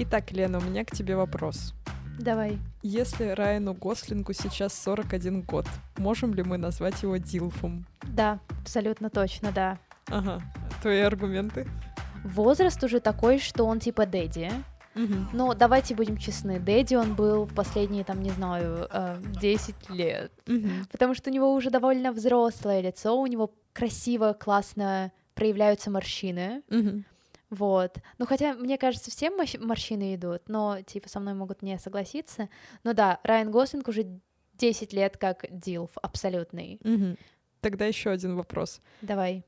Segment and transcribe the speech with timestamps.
[0.00, 1.74] Итак, Лена, у меня к тебе вопрос.
[2.20, 2.56] Давай.
[2.84, 5.66] Если Райану Гослингу сейчас 41 год,
[5.96, 7.84] можем ли мы назвать его Дилфом?
[8.04, 9.76] Да, абсолютно точно, да.
[10.06, 10.40] Ага.
[10.82, 11.66] Твои аргументы?
[12.22, 14.52] Возраст уже такой, что он типа Дэдди.
[14.94, 15.14] Угу.
[15.32, 20.30] Но давайте будем честны, Дэдди он был в последние, там, не знаю, э, 10 лет.
[20.46, 20.86] Мгм.
[20.92, 26.62] Потому что у него уже довольно взрослое лицо, у него красиво, классно проявляются морщины.
[26.70, 27.04] Мгм.
[27.50, 27.98] Вот.
[28.18, 32.48] Ну, хотя, мне кажется, всем морщины идут, но, типа, со мной могут не согласиться.
[32.84, 34.06] Но да, Райан Гослинг уже
[34.54, 36.78] 10 лет как Дилф, абсолютный.
[36.82, 37.16] Мгм.
[37.60, 38.80] Тогда еще один вопрос.
[39.02, 39.44] Давай.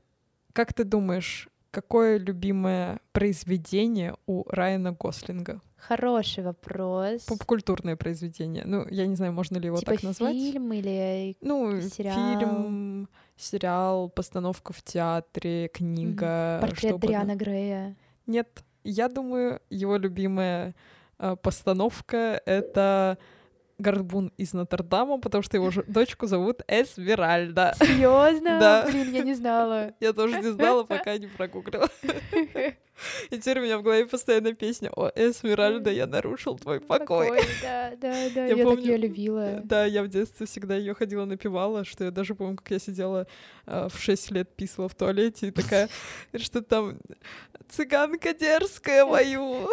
[0.53, 5.61] Как ты думаешь, какое любимое произведение у Райана Гослинга?
[5.77, 7.23] Хороший вопрос.
[7.23, 8.63] Попкультурное произведение.
[8.65, 10.35] Ну, я не знаю, можно ли его типа так назвать.
[10.35, 11.35] фильм или...
[11.41, 12.39] Ну, сериал?
[12.39, 13.09] фильм,
[13.41, 16.99] сериал, постановка в театре, книга, что Портрет.
[16.99, 17.95] Дриана Грея.
[18.27, 20.75] Нет, я думаю, его любимая
[21.19, 23.17] э, постановка— это
[23.77, 27.73] «Горбун из Нотр-Дама», потому что его дочку зовут Эсмеральда.
[27.77, 28.57] Серьезно?
[28.59, 28.85] Да.
[28.89, 29.93] Блин, я не знала.
[29.99, 31.89] Я тоже не знала, пока не прогуглила.
[33.29, 37.27] И теперь у меня в голове постоянно песня «О, Эсмеральда, я нарушил твой покой».
[37.29, 38.45] Покой, Да, да, да.
[38.45, 39.61] Я Я, так помню, ее любила.
[39.63, 43.27] Да, я в детстве всегда ее ходила напевала, что я даже помню, как я сидела
[43.65, 45.89] э, в 6 лет писала в туалете и такая,
[46.35, 46.97] что там
[47.69, 49.69] цыганка дерзкая мою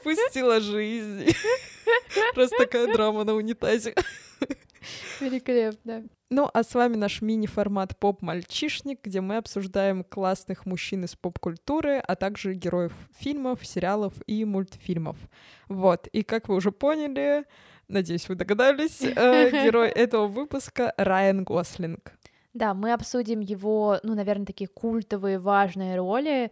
[0.00, 1.34] спустила жизнь.
[2.34, 3.94] Просто такая драма на унитазе.
[5.20, 6.04] Великолепно.
[6.30, 12.16] Ну, а с вами наш мини-формат «Поп-мальчишник», где мы обсуждаем классных мужчин из поп-культуры, а
[12.16, 15.18] также героев фильмов, сериалов и мультфильмов.
[15.68, 17.44] Вот, и как вы уже поняли,
[17.88, 22.12] надеюсь, вы догадались, э, герой этого выпуска— Райан Гослинг.
[22.54, 26.50] Да, мы обсудим его, ну, наверное, такие культовые, важные роли.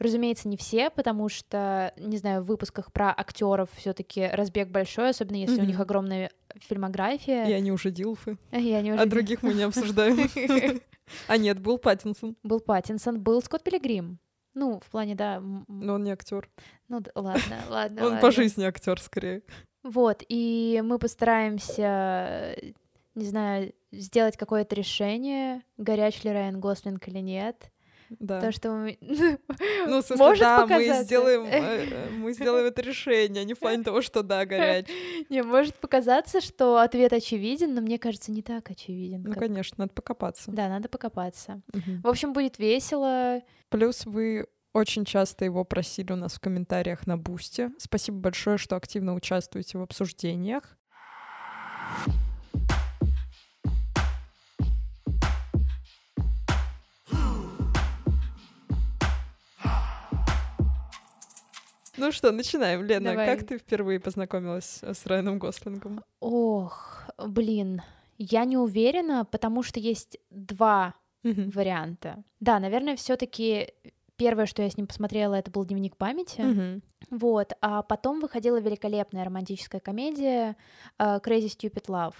[0.00, 5.36] Разумеется, не все, потому что, не знаю, в выпусках про актеров все-таки разбег большой, особенно
[5.36, 5.66] если у Мгм.
[5.68, 7.44] них огромная фильмография.
[7.46, 10.16] И они уже дилфы, Я не а уже- других мы не обсуждаем.
[11.28, 14.20] А нет, был Паттинсон, Был Паттинсон, был Скотт Пилигрим.
[14.54, 15.40] Ну, в плане, да.
[15.68, 16.48] но он не актер.
[16.88, 18.06] Ну, ладно, ладно.
[18.06, 19.42] Он по жизни актер скорее.
[19.82, 22.56] Вот, и мы постараемся,
[23.14, 27.70] не знаю, сделать какое-то решение, горяч ли Райан Гослинг или нет.
[28.18, 28.40] Да.
[28.40, 28.98] То, что мы...
[29.86, 31.04] Ну, в смысле, Может да, мы показаться.
[31.04, 35.26] сделаем, э, э, мы сделаем это решение, а не в плане того, что да, горячий.
[35.30, 39.22] Не, может показаться, что ответ очевиден, но мне кажется, не так очевиден.
[39.22, 40.50] Ну, как- конечно, надо покопаться.
[40.50, 41.62] Да, надо покопаться.
[41.72, 42.02] Мгм.
[42.02, 43.40] В общем, будет весело.
[43.68, 47.70] Плюс вы очень часто его просили у нас в комментариях на Бусте.
[47.78, 50.76] Спасибо большое, что активно участвуете в обсуждениях.
[62.00, 62.82] Ну что, начинаем.
[62.84, 63.26] Лена, Давай.
[63.26, 66.02] как ты впервые познакомилась э, с Райаном Гослингом?
[66.20, 67.82] Ох, блин,
[68.18, 71.50] я не уверена, потому что есть два Мгм.
[71.50, 72.22] варианта.
[72.40, 73.68] Да, наверное, все-таки
[74.16, 76.40] первое, что я с ним посмотрела, это был дневник памяти.
[76.40, 76.82] Мгм.
[77.10, 80.56] Вот, а потом выходила великолепная романтическая комедия
[80.98, 82.14] э, Crazy Stupid Love.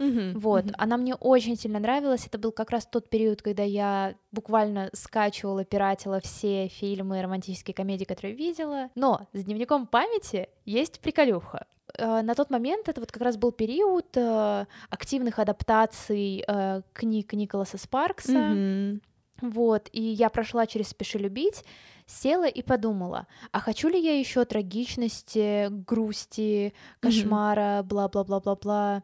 [0.00, 0.38] Мгм.
[0.40, 0.74] Вот, Мгм.
[0.78, 2.26] она мне очень сильно нравилась.
[2.26, 8.04] Это был как раз тот период, когда я буквально скачивала, пиратила все фильмы романтические комедии,
[8.04, 8.88] которые видела.
[8.94, 11.66] Но с дневником памяти есть приколюха.
[11.98, 17.32] Э, На тот момент это вот как раз был период э, активных адаптаций э, книг
[17.34, 18.32] Николаса Спаркса.
[18.38, 19.02] Мгм.
[19.42, 21.64] Вот, и я прошла через «Спеши любить»,
[22.06, 29.02] села и подумала, а хочу ли я еще трагичности, грусти, кошмара, бла-бла-бла-бла-бла.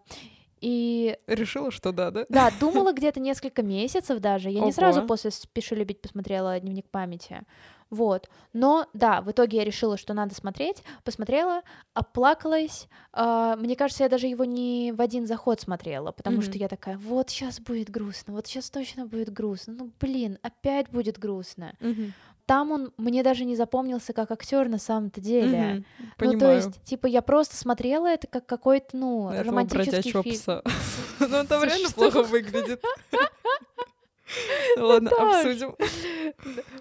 [0.61, 2.27] И Решила, что да, да?
[2.29, 4.51] да, думала где-то несколько месяцев даже.
[4.51, 5.09] Я не сразу Ого.
[5.09, 7.43] после «Спеши любить» посмотрела «Дневник памяти».
[7.91, 8.29] Вот.
[8.53, 10.83] Но да, в итоге я решила, что надо смотреть.
[11.05, 11.63] Посмотрела,
[11.95, 12.89] оплакалась.
[13.13, 16.61] А, мне кажется, я даже его не в один заход смотрела, потому что Мгм.
[16.61, 19.75] я такая, вот сейчас будет грустно, вот сейчас точно будет грустно.
[19.75, 21.75] Ну, блин, опять будет грустно.
[21.81, 22.13] Мгм.
[22.47, 25.85] Там он мне даже не запомнился как актер на самом-то деле.
[25.99, 26.39] Ну, Понимаю.
[26.39, 30.35] то есть, типа, я просто смотрела это как какой-то, ну, Этого романтический фильм.
[30.35, 30.63] пса.
[31.29, 32.83] Ну, он там реально плохо выглядит.
[34.77, 35.77] Ладно, обсудим.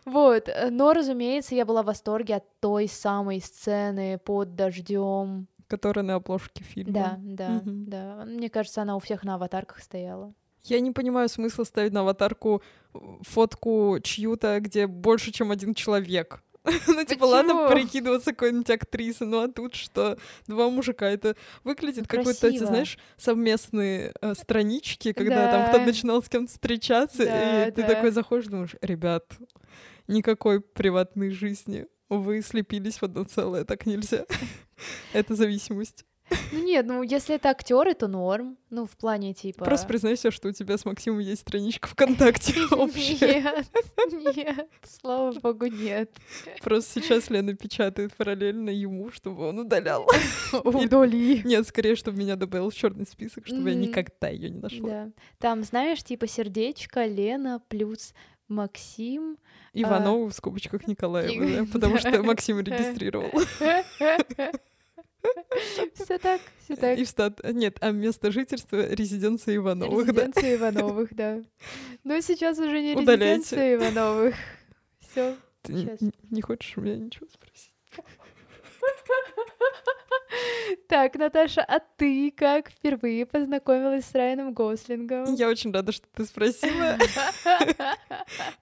[0.06, 5.48] Вот, но, разумеется, я была в восторге от той самой сцены под дождем.
[5.68, 6.94] Который на обложке фильма.
[6.94, 8.24] Да, да, да.
[8.26, 10.34] Мне кажется, она у всех на аватарках стояла.
[10.66, 12.62] Я не понимаю смысла ставить на аватарку
[12.94, 16.42] э, фотку чью-то, где больше, чем один человек.
[16.88, 20.18] Ну, типа, ладно прикидываться какой-нибудь актрисой, ну а тут что?
[20.48, 21.08] Два мужика.
[21.08, 22.66] Это выглядит Ну, как будто, эти, красиво.
[22.68, 28.12] знаешь, совместные э, странички, когда там кто-то начинал с кем-то встречаться, Да, и ты такой
[28.12, 29.26] заходишь, думаешь, ребят,
[30.08, 31.86] никакой приватной жизни.
[32.10, 34.26] вы слепились в одно целое, так нельзя.
[35.14, 36.06] Это зависимость.
[36.51, 38.57] Ну нет, ну если это актеры, то норм.
[38.69, 39.63] Ну, в плане типа.
[39.63, 43.42] Просто признайся, что у тебя с Максимом есть страничка ВКонтакте общая.
[44.12, 46.12] Нет, нет, слава богу, нет.
[46.62, 50.10] Просто сейчас Лена печатает параллельно ему, чтобы он удалял.
[50.63, 51.42] Удали.
[51.45, 54.89] Нет, скорее, чтобы меня добавил в черный список, чтобы я никогда ее не нашла.
[54.89, 55.10] Да.
[55.38, 58.13] Там, знаешь, типа сердечко, Лена плюс
[58.48, 59.38] Максим.
[59.74, 63.31] Иванова в скобочках Николаева, потому что Максим регистрировал.
[65.95, 66.98] Все так, все так.
[66.98, 67.42] И в стат...
[67.44, 70.56] Нет, а место жительства— резиденция Ивановых, резиденция да?
[70.56, 71.42] Ивановых, да.
[72.04, 74.36] Но сейчас уже не резиденция Ивановых.
[75.00, 75.36] Все.
[75.62, 75.98] Ты
[76.30, 77.72] не хочешь у меня ничего спросить?
[80.88, 85.34] Так, Наташа, а ты как впервые познакомилась с Райаном Гослингом?
[85.34, 86.98] Я очень рада, что ты спросила.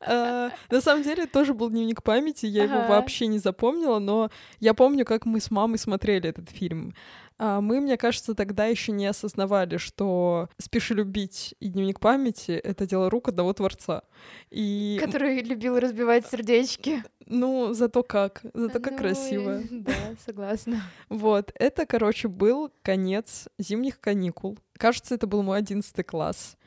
[0.06, 4.30] А, на самом деле, тоже был дневник памяти, я его вообще не запомнила, но
[4.60, 6.94] я помню, как мы с мамой смотрели этот фильм.
[7.38, 12.86] А, мы, мне кажется, тогда еще не осознавали, что «Спеши любить» и «Дневник памяти»— это
[12.86, 14.04] дело рук одного творца.
[14.50, 14.98] И...
[15.02, 17.04] Который любил разбивать сердечки.
[17.34, 18.42] Ну, зато как.
[18.54, 19.62] Зато как ну, красиво.
[19.72, 19.94] Да,
[20.26, 20.84] согласна.
[21.10, 21.52] Вот.
[21.56, 24.58] Это, короче, был конец зимних каникул.
[24.78, 26.58] Кажется, это был мой одиннадцатый класс.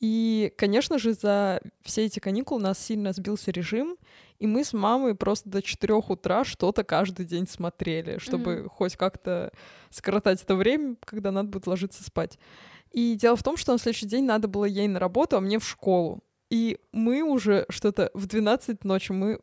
[0.00, 3.96] И, конечно же, за все эти каникулы у нас сильно сбился режим,
[4.38, 8.68] и мы с мамой просто до 4 утра что-то каждый день смотрели, чтобы mm-hmm.
[8.68, 9.52] хоть как-то
[9.90, 12.38] скоротать это время, когда надо будет ложиться спать.
[12.92, 15.58] И дело в том, что на следующий день надо было ей на работу, а мне
[15.58, 16.22] в школу.
[16.50, 19.40] И мы уже что-то в 12 ночи мы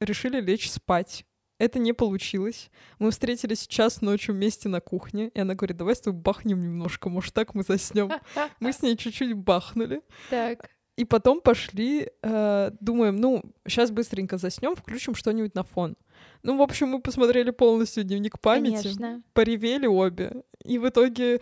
[0.00, 1.24] решили лечь спать.
[1.58, 2.70] Это не получилось.
[2.98, 7.08] Мы встретились час ночью вместе на кухне, и она говорит, давай с тобой бахнем немножко,
[7.08, 8.10] может, так мы заснем.
[8.60, 10.02] Мы с ней чуть-чуть бахнули.
[10.30, 10.70] Так.
[10.96, 15.96] И потом пошли, э, думаем, ну, сейчас быстренько заснем, включим что-нибудь на фон.
[16.42, 19.22] Ну, в общем, мы посмотрели полностью дневник памяти, Конечно.
[19.32, 20.44] поревели обе.
[20.64, 21.40] И в итоге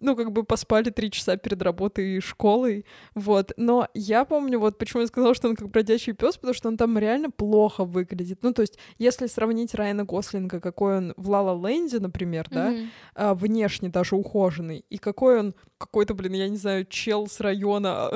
[0.00, 2.84] ну, как бы поспали три часа перед работой и школой,
[3.14, 3.52] вот.
[3.56, 6.76] Но я помню, вот почему я сказала, что он как бродячий пес, потому что он
[6.76, 8.42] там реально плохо выглядит.
[8.42, 12.88] Ну, то есть, если сравнить Райана Гослинга, какой он в Лала Ленде, например, да, mm-hmm.
[13.14, 18.10] а, внешне даже ухоженный, и какой он какой-то, блин, я не знаю, чел с района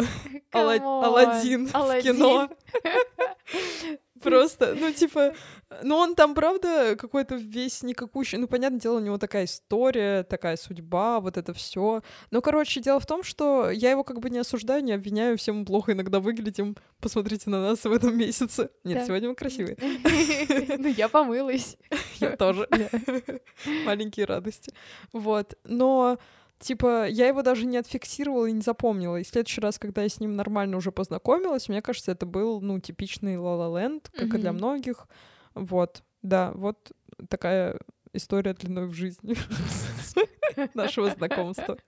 [0.53, 2.49] Аладдин в кино.
[4.22, 5.34] Просто, ну, типа,
[5.82, 8.38] ну, он там, правда, какой-то весь никакущий.
[8.38, 12.02] Ну, понятное дело, у него такая история, такая судьба, вот это все.
[12.31, 15.52] Но, короче, дело в том, что я его как бы не осуждаю, не обвиняю, все
[15.52, 16.76] мы плохо иногда выглядим.
[17.00, 18.70] Посмотрите на нас в этом месяце.
[18.84, 19.76] Нет, сегодня мы красивые.
[20.81, 21.76] Ну, я помылась.
[22.20, 22.69] Я тоже.
[23.84, 24.73] Маленькие радости.
[25.12, 25.55] Вот.
[25.64, 26.19] Но
[26.61, 29.17] Типа, я его даже не отфиксировала и не запомнила.
[29.17, 32.61] И в следующий раз, когда я с ним нормально уже познакомилась, мне кажется, это был,
[32.61, 34.39] ну, типичный La Land, как mm-hmm.
[34.39, 35.09] и для многих.
[35.55, 36.93] Вот, да, вот
[37.31, 37.81] такая
[38.12, 39.35] история длиной в жизни
[40.75, 41.79] нашего знакомства.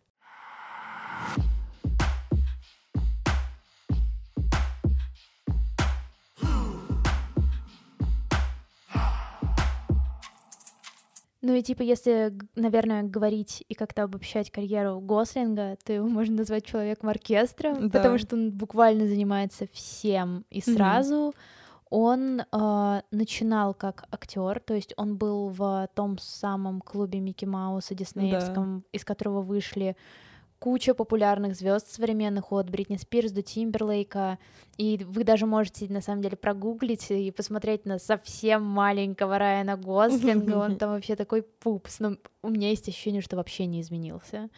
[11.42, 16.64] Ну и типа, если, наверное, говорить и как-то обобщать карьеру Гослинга, то его можно назвать
[16.64, 17.88] человеком оркестра, да.
[17.88, 21.14] потому что он буквально занимается всем и сразу.
[21.14, 21.34] Mm-hmm.
[21.94, 27.94] Он э, начинал как актер, то есть он был в том самом клубе Микки Мауса
[27.94, 28.86] диснеевском, да.
[28.92, 29.94] из которого вышли
[30.62, 34.38] куча популярных звезд современных от Бритни Спирс до Тимберлейка,
[34.76, 40.54] и вы даже можете на самом деле прогуглить и посмотреть на совсем маленького Райана Гослинга,
[40.54, 44.50] он там вообще такой пупс, но у меня есть ощущение, что вообще не изменился.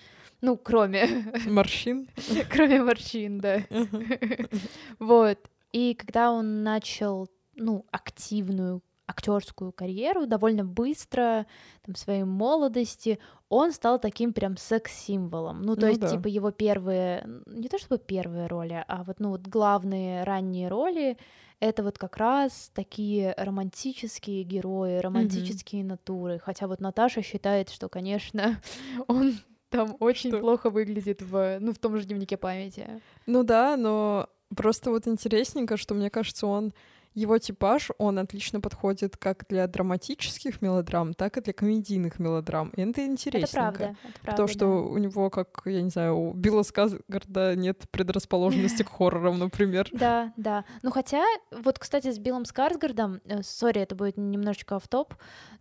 [0.42, 1.08] Ну, кроме...
[1.46, 2.06] Морщин?
[2.50, 3.62] Кроме морщин, да.
[4.98, 5.38] Вот.
[5.72, 11.46] И когда он начал, ну, активную актерскую карьеру довольно быстро,
[11.84, 13.18] там, в своей молодости,
[13.54, 15.62] он стал таким прям секс-символом.
[15.62, 16.08] Ну, то ну, есть, да.
[16.08, 21.16] типа, его первые, не то чтобы первые роли, а вот, ну, вот главные ранние роли
[21.60, 25.86] это вот как раз такие романтические герои, романтические mm-hmm.
[25.86, 26.40] натуры.
[26.44, 28.60] Хотя вот Наташа считает, что, конечно,
[29.06, 29.38] он
[29.70, 30.40] там очень что?
[30.40, 33.00] плохо выглядит в, ну, в том же дневнике памяти.
[33.26, 36.74] Ну да, но просто вот интересненько, что мне кажется, он
[37.14, 42.70] его типаж, он отлично подходит как для драматических мелодрам, так и для комедийных мелодрам.
[42.70, 43.44] И это интересно.
[43.44, 44.30] Это правда, это правда.
[44.30, 44.66] Потому что да.
[44.66, 49.88] у него, как, я не знаю, у Билла Сказгарда нет предрасположенности к хоррорам, например.
[50.04, 50.64] Да, да.
[50.82, 55.14] Ну хотя, вот, кстати, с Биллом Скарсгардом, э, сори, это будет немножечко в топ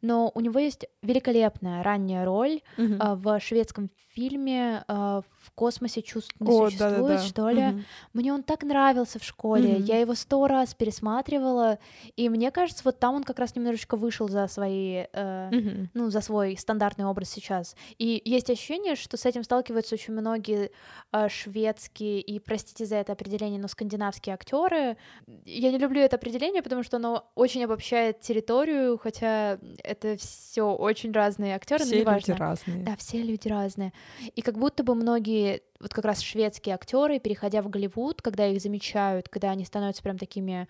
[0.03, 6.65] но у него есть великолепная ранняя роль в шведском фильме в космосе чувств не О,
[6.65, 7.19] существует, да, да, да.
[7.19, 7.83] что ли.
[8.13, 9.77] Мне он так нравился в школе.
[9.77, 11.79] Я его сто раз пересматривала устраивало.
[12.15, 15.89] И мне кажется, вот там он как раз немножечко вышел за свои, э, Мгм.
[15.93, 17.75] ну, за свой стандартный образ сейчас.
[17.97, 20.71] И есть ощущение, что с этим сталкиваются очень многие
[21.11, 24.97] э, шведские и, простите за это определение, но скандинавские актеры.
[25.45, 31.11] Я не люблю это определение, потому что оно очень обобщает территорию, хотя это все очень
[31.11, 32.35] разные актеры, но Все люди неважно.
[32.37, 32.83] разные.
[32.83, 33.93] Да, все люди разные.
[34.35, 38.61] И как будто бы многие, вот как раз шведские актеры, переходя в Голливуд, когда их
[38.61, 40.67] замечают, когда они становятся прям такими,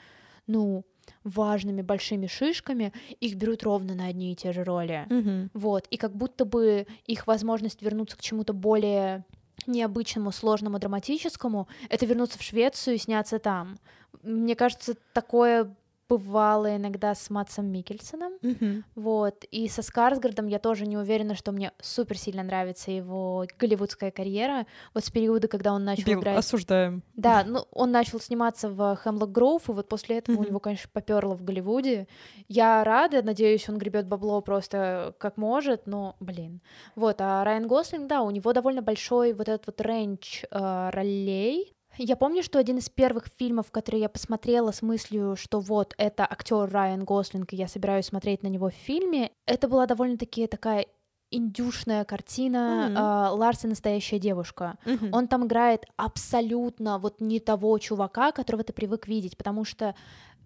[0.48, 0.86] ну,
[1.24, 5.06] важными большими шишками, их берут ровно на одни и те же роли.
[5.10, 5.52] Мгм.
[5.54, 9.26] Вот, и как будто бы их возможность вернуться к чему-то более
[9.68, 13.78] необычному, сложному, драматическому, это вернуться в Швецию и сняться там.
[14.22, 15.76] Мне кажется, такое
[16.10, 18.84] бывало иногда с Мадсом Миккельсеном, Мгм.
[18.96, 24.12] вот, и со Скарсгардом я тоже не уверена, что мне супер сильно нравится его голливудская
[24.12, 26.38] карьера, вот с периода, когда он начал Билл, играть...
[26.38, 27.04] осуждаем.
[27.16, 30.50] Да, ну, он начал сниматься в Hemlock Grove, и вот после этого у Мгм.
[30.50, 32.08] него, конечно, поперло в Голливуде.
[32.48, 36.62] Я рада, надеюсь, он гребет бабло просто как может, но, блин.
[36.96, 41.74] Вот, а Райан Гослинг, да, у него довольно большой вот этот вот range э, ролей.
[41.98, 46.24] Я помню, что один из первых фильмов, который я посмотрела с мыслью, что вот это
[46.24, 50.88] актер Райан Гослинг, и я собираюсь смотреть на него в фильме, это была довольно-таки такая
[51.30, 52.98] индюшная картина Мгм.
[52.98, 54.78] э, Ларс и настоящая девушка.
[54.86, 55.10] Мгм.
[55.14, 59.96] Он там играет абсолютно вот не того чувака, которого ты привык видеть, потому что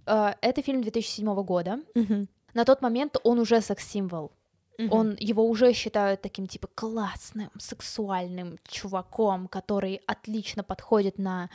[0.06, 1.80] э, это фильм 2007 года.
[1.96, 2.28] Мгм.
[2.54, 4.32] На тот момент он уже секс-символ.
[4.78, 4.94] Мгм.
[4.94, 11.50] Он его уже считают таким типа классным, сексуальным чуваком, который отлично подходит на,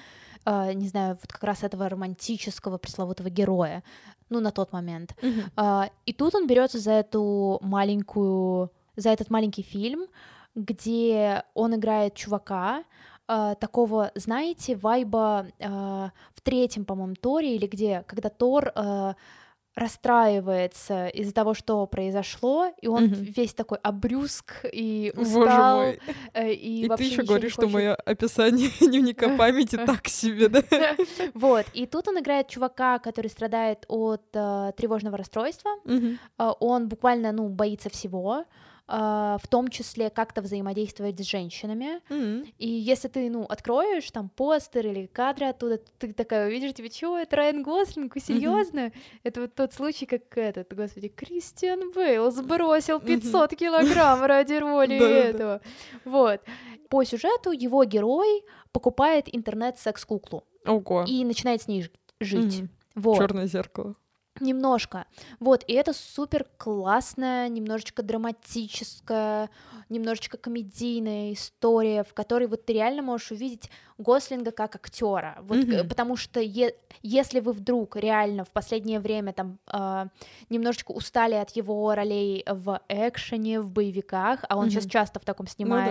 [0.45, 3.83] э, не знаю, вот как раз этого романтического пресловутого героя.
[4.29, 5.14] Ну, на тот момент.
[5.23, 5.43] Мгм.
[5.57, 10.07] А, и тут он берется за эту маленькую, за этот маленький фильм,
[10.55, 12.85] где он играет чувака,
[13.29, 19.14] а, такого, знаете, вайба а, в третьем, по-моему, Торе, или где, когда Тор а,
[19.75, 23.14] расстраивается из-за того, что произошло, и он Мгм.
[23.14, 26.00] весь такой обрюзг и Боже устал, мой.
[26.35, 30.62] э, и, И, ты еще говоришь, что мое описание дневника памяти так себе, да?
[31.35, 35.71] Вот, и тут он играет чувака, который страдает от э, тревожного расстройства.
[36.38, 38.45] А, он буквально, ну, боится всего,
[38.93, 42.01] в том числе как-то взаимодействовать с женщинами.
[42.11, 42.45] Мгм.
[42.59, 47.17] И если ты, ну, откроешь там постер или кадры оттуда, ты такая увидишь, типа, чего,
[47.17, 48.93] это Райан Гослинг, серьезно?
[49.23, 53.07] Это вот тот случай, как этот, господи, Кристиан Бейл сбросил Мгм.
[53.07, 55.63] 500 килограмм ради роли этого.
[56.05, 56.43] Вот.
[56.91, 61.05] По сюжету его герой покупает интернет-секс-куклу Ого.
[61.09, 61.89] и начинает с ней
[62.21, 62.65] жить.
[62.95, 63.17] Вот.
[63.17, 63.97] Черное зеркало.
[64.43, 65.07] Немножко.
[65.39, 69.51] Вот, и это супер классная, немножечко драматическая,
[69.89, 75.39] немножечко комедийная история, в которой вот ты реально можешь увидеть Гослинга как актера.
[75.43, 75.89] Вот, Мгм.
[75.89, 80.09] потому что е- если вы вдруг реально в последнее время там а,
[80.51, 84.91] немножечко устали от его ролей в экшене, в боевиках, а он сейчас Мгм.
[84.91, 85.85] часто в таком Ну да.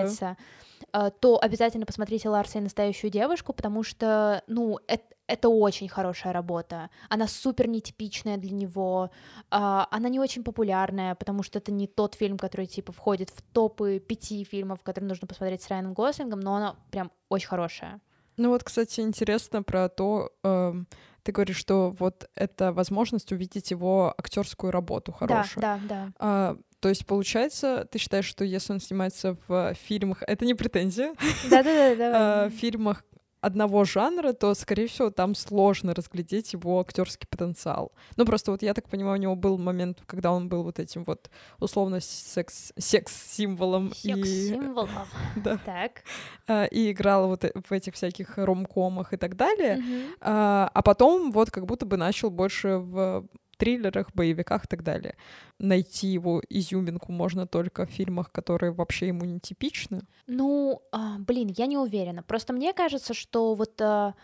[0.93, 6.33] А, то обязательно посмотрите Ларса и настоящую девушку, потому что, ну, это это очень хорошая
[6.33, 6.89] работа.
[7.07, 9.12] Она супер нетипичная для него.
[9.50, 13.41] а, она не очень популярная, потому что это не тот фильм, который типа входит в
[13.53, 18.01] топы пяти фильмов, которые нужно посмотреть с Райаном Гослингом, но она прям очень хорошая.
[18.38, 20.88] Ну вот, кстати, интересно про то, эм,
[21.23, 25.61] ты говоришь, что вот это возможность увидеть его актерскую работу хорошую.
[25.61, 26.11] Да, да, да.
[26.19, 31.13] А, то есть, получается, ты считаешь, что если он снимается в фильмах, это не претензия,
[31.50, 32.50] Да, да, да, а, давай.
[32.50, 33.03] в фильмах
[33.41, 37.91] одного жанра, то, скорее всего, там сложно разглядеть его актерский потенциал.
[38.15, 41.03] Ну, просто вот я так понимаю, у него был момент, когда он был вот этим
[41.03, 41.29] вот
[41.60, 44.91] условно секс, секс-символом и, Секс-символов.
[45.36, 46.03] да, Так.
[46.48, 49.83] а, и играл вот в этих всяких ромкомах и так далее.
[50.21, 53.25] А, а потом вот как будто бы начал больше в
[53.61, 55.15] триллерах, боевиках и так далее.
[55.59, 60.01] Найти его изюминку можно только в фильмах, которые вообще ему не типичны.
[60.25, 62.23] Ну, а, блин, я не уверена.
[62.23, 64.15] Просто мне кажется, что вот а,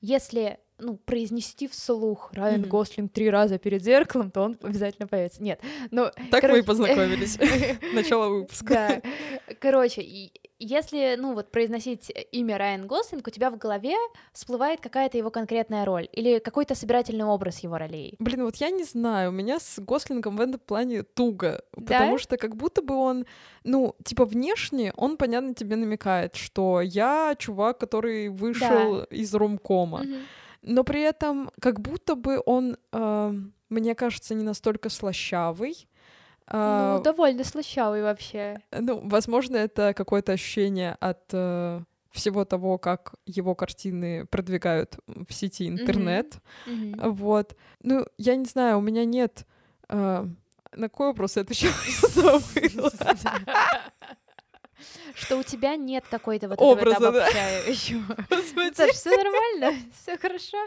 [0.00, 2.68] если ну, произнести вслух Райан Мгм.
[2.68, 5.42] Гослинг три раза перед зеркалом, то он обязательно появится.
[5.42, 6.10] Нет, ну...
[6.30, 7.38] Так мы и короче, познакомились.
[7.94, 9.02] Начало выпуска.
[9.02, 9.54] Да.
[9.60, 13.94] Короче, если, ну, вот произносить имя Райан Гослинг, у тебя в голове
[14.32, 18.16] всплывает какая-то его конкретная роль или какой-то собирательный образ его ролей.
[18.18, 21.82] Блин, вот я не знаю, у меня с Гослингом в этом плане туго, Да?
[21.98, 23.26] потому что как будто бы он,
[23.64, 30.16] ну, типа внешне, он, понятно, тебе намекает, что я чувак, который вышел из ромкома, Мгм.
[30.66, 33.34] Но при этом как будто бы он, э,
[33.70, 35.88] мне кажется, не настолько слащавый.
[36.52, 38.58] Ну, довольно слащавый вообще.
[38.70, 41.80] Ну, возможно, это какое-то ощущение от э,
[42.10, 46.38] всего того, как его картины продвигают в сети интернет.
[46.66, 47.12] Мгм.
[47.12, 47.56] Вот.
[47.82, 49.46] Ну, я не знаю, у меня нет...
[49.88, 50.26] э,
[50.72, 51.72] на какой вопрос я отвечала?
[55.14, 57.22] Что у тебя нет какой-то вот Образа, этого да.
[57.24, 58.16] обобщающего.
[58.30, 60.58] Господи, Саш, все нормально, все хорошо.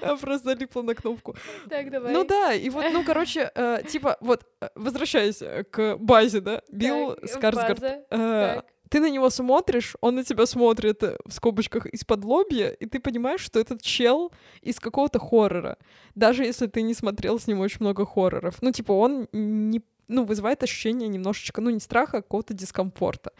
[0.00, 1.34] я просто залипла на кнопку.
[1.68, 2.12] Так, давай.
[2.12, 6.62] Ну да, и вот, ну, короче, э, типа, вот, э, возвращаясь э, к базе, да,
[6.70, 8.08] Билл Скарсгард.
[8.90, 13.40] ты на него смотришь, он на тебя смотрит в скобочках из-под лобья, и ты понимаешь,
[13.40, 15.78] что этот чел из какого-то хоррора.
[16.14, 18.56] Даже если ты не смотрел с ним очень много хорроров.
[18.60, 23.32] Ну, типа, он не, ну, вызывает ощущение немножечко, ну, не страха, а какого-то дискомфорта.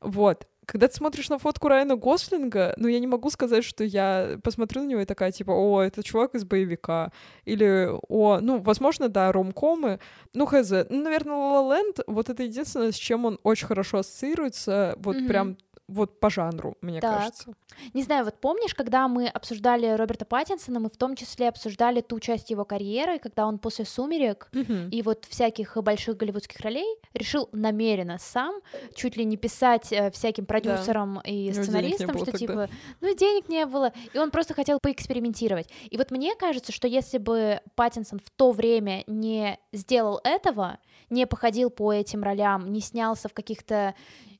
[0.00, 0.46] Вот.
[0.66, 4.82] Когда ты смотришь на фотку Райана Гослинга, ну, я не могу сказать, что я посмотрю
[4.82, 7.12] на него и такая, типа, о, это чувак из боевика.
[7.44, 10.00] Или, о, ну, возможно, да, ромкомы.
[10.34, 10.70] Ну, хз.
[10.90, 15.16] Ну, наверное, La La Land, вот это единственное, с чем он очень хорошо ассоциируется, вот
[15.16, 15.26] Мгм.
[15.28, 15.56] прям
[15.88, 17.14] вот по жанру, мне Так.
[17.18, 17.54] кажется.
[17.94, 22.18] Не знаю, вот помнишь, когда мы обсуждали Роберта Паттинсона, мы в том числе обсуждали ту
[22.18, 24.88] часть его карьеры, когда он после «Сумерек» Мгм.
[24.90, 28.60] и вот всяких больших голливудских ролей решил намеренно сам
[28.94, 32.38] чуть ли не писать э, всяким продюсерам и денег не сценаристам, что тогда.
[32.38, 32.68] типа,
[33.00, 35.68] ну денег не было, и он просто хотел поэкспериментировать.
[35.88, 40.78] И вот мне кажется, что если бы Паттинсон в то время не сделал этого,
[41.10, 43.94] не походил по этим ролям, не снялся в каких-то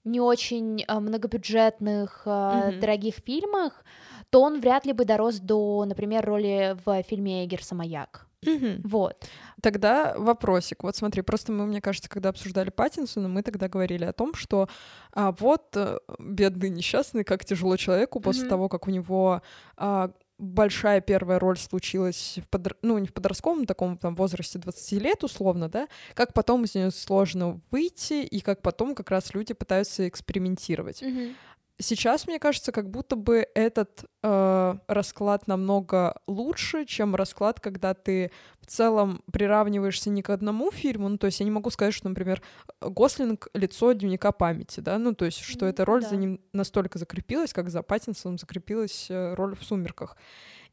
[0.06, 2.80] не очень э, многобюджетных, Мгм.
[2.80, 3.84] дорогих фильмах,
[4.30, 8.26] то он вряд ли бы дорос до, например, роли в фильме Эггерса «Маяк».
[8.44, 8.82] Мгм.
[8.84, 9.16] Вот.
[9.60, 10.84] Тогда вопросик.
[10.84, 14.68] Вот смотри, просто мы, мне кажется, когда обсуждали Паттинсона, мы тогда говорили о том, что
[15.12, 18.50] а, вот э, бедный несчастный, как тяжело человеку после Мгм.
[18.50, 19.42] того, как у него
[19.76, 24.92] а, большая первая роль случилась в подр- ну не в подростковом таком там возрасте 20
[25.00, 29.54] лет условно, да, как потом из нее сложно выйти и как потом как раз люди
[29.54, 31.02] пытаются экспериментировать.
[31.78, 38.30] Сейчас, мне кажется, как будто бы этот э, расклад намного лучше, чем расклад, когда ты
[38.60, 41.08] в целом приравниваешься не к одному фильму.
[41.10, 42.42] Ну, то есть я не могу сказать, что, например,
[42.80, 46.08] Гослинг— лицо дневника памяти, да, ну, то есть что М, эта роль да.
[46.08, 50.16] за ним настолько закрепилась, как за Паттинсоном закрепилась э, роль в «Сумерках».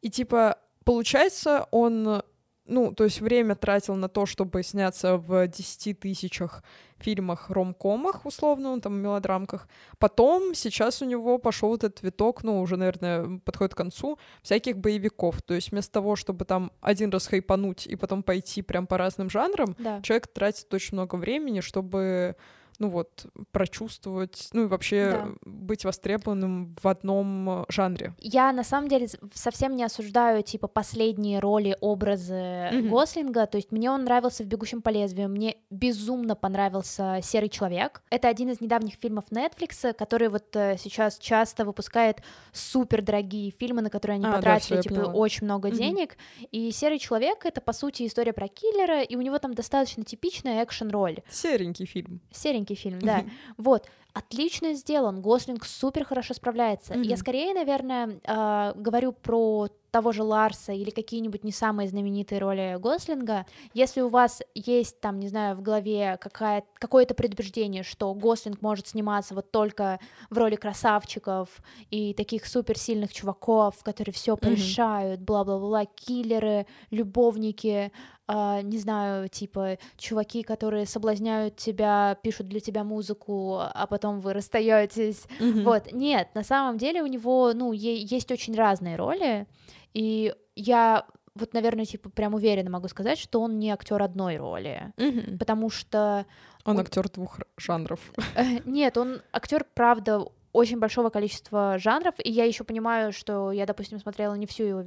[0.02, 2.24] И, типа, получается, он
[2.65, 6.63] ну, то есть время тратил на то, чтобы сняться в 10 тысячах
[6.97, 9.67] фильмах ромкомах, условно, он там, мелодрамках.
[9.99, 14.78] Потом сейчас у него пошел вот этот виток, ну, уже, наверное, подходит к концу, всяких
[14.78, 15.41] боевиков.
[15.41, 19.30] То есть вместо того, чтобы там один раз хайпануть и потом пойти прям по разным
[19.30, 20.02] жанрам, Да.
[20.02, 22.36] человек тратит очень много времени, чтобы
[22.80, 25.28] ну вот, прочувствовать, ну и вообще Да.
[25.46, 28.14] быть востребованным в одном э, жанре.
[28.20, 32.90] Я на самом деле совсем не осуждаю типа последние роли, образы Мгм.
[32.90, 33.46] Гослинга.
[33.48, 38.02] То есть мне он нравился в «Бегущем по лезвию», мне безумно понравился «Серый человек».
[38.10, 43.82] Это один из недавних фильмов Netflix, который вот э, сейчас часто выпускает супер дорогие фильмы,
[43.82, 45.14] на которые они А, да, потратили я типа поняла.
[45.14, 45.78] очень много Мгм.
[45.78, 46.18] денег.
[46.52, 50.64] И «Серый человек»— это по сути история про киллера, и у него там достаточно типичная
[50.64, 51.20] экшен-роль.
[51.30, 52.22] Серенький фильм.
[52.32, 53.23] Серенький фильм, да.
[53.58, 56.93] Вот, отлично сделан, Гослинг супер хорошо справляется.
[56.93, 62.78] Я скорее, наверное, а, говорю про того же Ларса или какие-нибудь не самые знаменитые роли
[62.80, 63.45] Гослинга.
[63.76, 69.36] Если у вас есть там, не знаю, в голове какое-то предубеждение, что Гослинг может сниматься
[69.36, 69.99] вот только
[70.32, 71.49] в роли красавчиков
[71.91, 77.91] и таких суперсильных чуваков, которые все порешают, бла-бла-бла, киллеры, любовники,
[78.28, 84.34] а, не знаю, типа чуваки, которые соблазняют тебя, пишут для тебя музыку, а потом вы
[84.34, 85.26] расстаетесь.
[85.40, 85.64] Мгм.
[85.64, 89.46] Вот, нет, на самом деле у него, ну, е- есть очень разные роли,
[89.94, 91.06] и я
[91.36, 95.40] вот, наверное, типа прям уверенно могу сказать, что он не актер одной роли, Мгм.
[95.40, 96.26] потому что
[96.64, 98.00] Он он- актер двух жанров.
[98.36, 103.66] э, нет, он актер, правда, очень большого количества жанров, и я еще понимаю, что я,
[103.66, 104.84] допустим, смотрела не всю его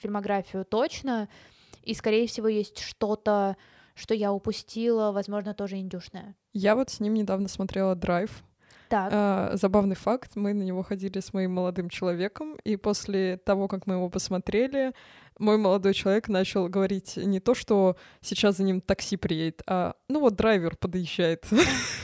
[0.00, 1.28] фильмографию точно,
[1.84, 3.56] и, скорее всего, есть что-то,
[3.94, 6.34] что я упустила, возможно, тоже индюшное.
[6.52, 8.42] Я вот с ним недавно смотрела «Драйв».
[8.88, 13.66] Так, А, забавный факт, мы на него ходили с моим молодым человеком, и после того,
[13.66, 14.92] как мы его посмотрели,
[15.38, 20.20] мой молодой человек начал говорить не то, что сейчас за ним такси приедет, а ну
[20.20, 21.46] вот драйвер подъезжает.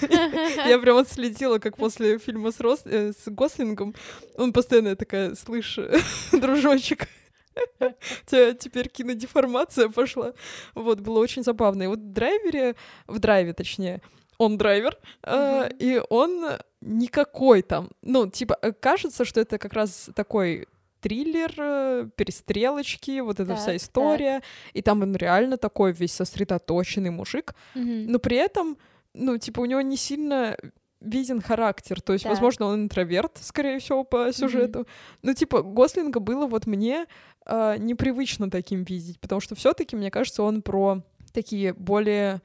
[0.66, 3.94] Я прям отследила, как после фильма с, э, Гослингом
[4.36, 5.78] он постоянно такая, слышь,
[6.32, 7.08] дружочек,
[8.26, 10.32] тебя теперь кинодеформация пошла.
[10.74, 11.84] Вот, было очень забавно.
[11.84, 12.74] И вот в драйвере,
[13.06, 14.00] в драйве точнее,
[14.38, 15.76] он драйвер, а, Мгм.
[15.78, 16.44] и он
[16.80, 17.90] никакой там.
[18.02, 20.66] Ну, типа, э, кажется, что это как раз такой
[21.00, 23.76] триллер, э, перестрелочки, вот эта Так, вся так.
[23.76, 24.42] история.
[24.72, 28.06] И там он реально такой весь сосредоточенный мужик, мгм.
[28.06, 28.76] но при этом,
[29.14, 30.56] ну, типа, у него не сильно
[31.00, 32.00] виден характер.
[32.00, 32.30] То есть, Да.
[32.30, 34.86] возможно, он интроверт, скорее всего, по сюжету.
[35.22, 37.06] Ну, типа, Гослинга было вот мне
[37.46, 42.42] а, непривычно таким видеть, потому что все таки мне кажется, он про такие более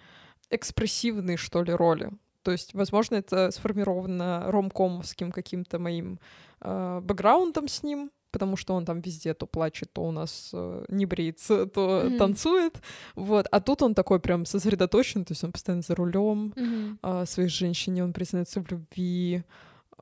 [0.49, 2.11] экспрессивные, что ли, роли.
[2.43, 6.19] То есть, возможно, это сформировано ромкомовским каким-то моим
[6.61, 10.85] э, бэкграундом с ним, потому что он там везде то плачет, то у нас э,
[10.89, 12.17] не бреется, то Мгм.
[12.17, 12.81] танцует.
[13.15, 13.47] Вот.
[13.51, 16.99] А тут он такой прям сосредоточен, то есть он постоянно за рулем, Мгм.
[17.01, 19.43] а, своей женщине он признается в любви,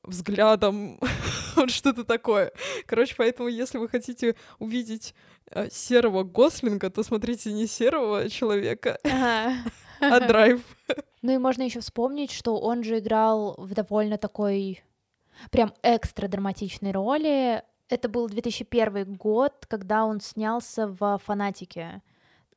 [0.04, 0.98] взглядом,
[1.56, 2.52] вот что-то такое.
[2.88, 5.14] Короче, поэтому, если вы хотите увидеть
[5.52, 9.54] э, серого Гослинга, то смотрите не серого человека, Ага.
[10.02, 10.62] а драйв.
[11.26, 14.84] Ну и можно еще вспомнить, что он же играл в довольно такой
[15.52, 17.64] прям экстра драматичной роли.
[17.94, 22.02] Это был 2001 год, когда он снялся в «Фанатике».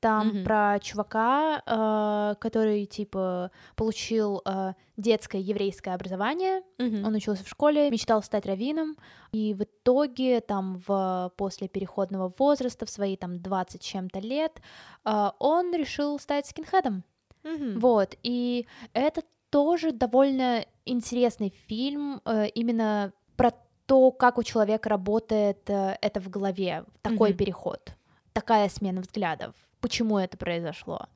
[0.00, 0.44] Там Мгм.
[0.44, 8.22] про чувака, э, который, типа, получил э, детское еврейское образование, он учился в школе, мечтал
[8.22, 8.96] стать раввином,
[9.32, 14.60] и в итоге там в, после переходного возраста, в свои там 20 с чем-то лет,
[15.04, 17.02] э, он решил стать скинхедом.
[17.42, 17.78] Мгм.
[17.78, 23.52] Вот, и это тоже довольно интересный фильм, э, именно про
[23.86, 27.38] то, как у человека работает э, это в голове, такой Мгм.
[27.38, 27.92] переход,
[28.32, 31.06] такая смена взглядов, почему это произошло.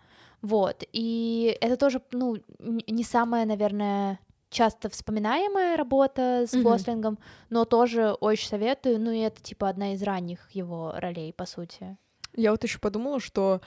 [0.42, 6.62] Вот, и это тоже, ну, не самая, наверное, часто вспоминаемая работа с Мгм.
[6.62, 7.18] Гослингом,
[7.50, 11.96] но тоже очень советую, ну, и это, типа, одна из ранних его ролей, по сути.
[12.34, 13.60] Я вот еще подумала, что,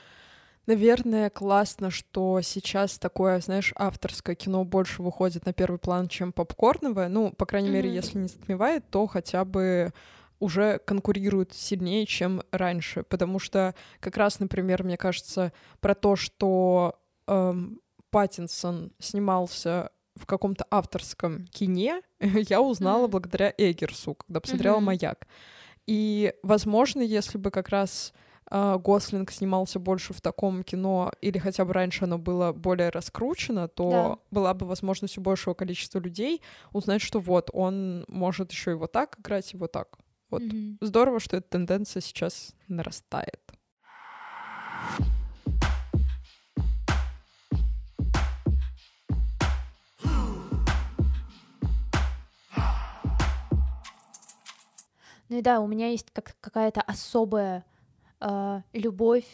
[0.65, 7.07] наверное, классно, что сейчас такое, знаешь, авторское кино больше выходит на первый план, чем попкорновое.
[7.09, 7.95] Ну, по крайней мере, Мгм.
[7.95, 9.93] если не затмевает, то хотя бы
[10.39, 13.03] уже конкурирует сильнее, чем раньше.
[13.03, 20.65] Потому что как раз, например, мне кажется, про то, что эм, Паттинсон снимался в каком-то
[20.69, 23.11] авторском кине, я узнала Мгм.
[23.11, 24.85] благодаря Эггерсу, когда посмотрела Мгм.
[24.85, 25.27] «Маяк».
[25.87, 28.13] И, возможно, если бы как раз
[28.53, 33.89] Гослинг снимался больше в таком кино, или хотя бы раньше оно было более раскручено, то
[33.89, 34.17] Да.
[34.29, 38.91] была бы возможность у большего количества людей узнать, что вот он может еще и вот
[38.91, 39.97] так играть, и вот так.
[40.29, 40.43] Вот.
[40.43, 40.77] Мгм.
[40.81, 43.39] Здорово, что эта тенденция сейчас нарастает.
[55.29, 57.65] Ну и да, у меня есть как какая-то особая
[58.23, 59.25] э, любовь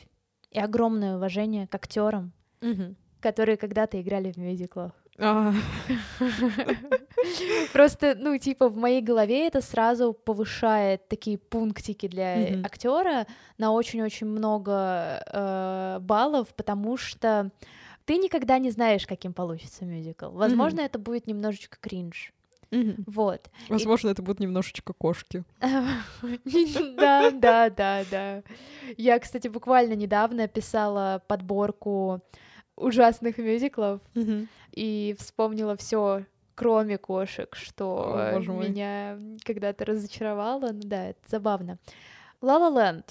[0.52, 2.32] и огромное уважение к актерам,
[3.22, 4.92] которые когда-то играли в мюзиклах.
[5.22, 5.54] А,
[7.74, 14.28] Просто, ну, типа, в моей голове это сразу повышает такие пунктики для актера на очень-очень
[14.28, 17.52] много э, баллов, потому что
[18.06, 20.30] ты никогда не знаешь, каким получится мюзикл.
[20.32, 22.34] Возможно, это будет немножечко кринж.
[22.72, 23.50] Вот.
[23.68, 25.44] Возможно, это будут немножечко кошки.
[26.96, 28.44] Да, да, да, да.
[28.98, 32.22] Я, кстати, буквально недавно писала подборку
[32.76, 34.02] ужасных мюзиклов
[34.72, 40.72] и вспомнила все, кроме кошек, что О, меня когда-то разочаровало.
[40.72, 41.78] Ну да, это забавно.
[42.42, 43.06] La La Land.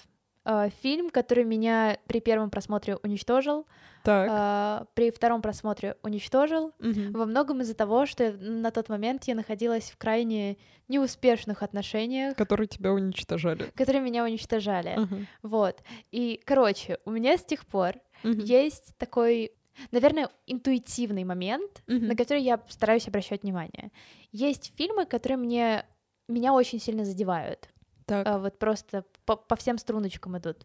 [0.44, 3.66] Э, Фильм, который меня при первом просмотре уничтожил,
[4.04, 4.28] Так.
[4.30, 7.12] э, при втором просмотре уничтожил, Мгм.
[7.12, 10.56] во многом из-за того, что на тот момент я находилась в крайне
[10.88, 13.70] неуспешных отношениях, Которые тебя уничтожали.
[13.74, 14.94] которые меня уничтожали.
[14.96, 15.16] Ага.
[15.42, 15.82] Вот.
[16.12, 18.40] И, короче, у меня с тех пор Мгм.
[18.40, 19.52] есть такой,
[19.92, 22.08] наверное, интуитивный момент, Мгм.
[22.08, 23.90] на который я стараюсь обращать внимание.
[24.32, 25.84] Есть фильмы, которые мне
[26.28, 27.68] меня очень сильно задевают.
[28.08, 28.26] Так.
[28.26, 30.64] А, вот просто по, по всем струночкам идут.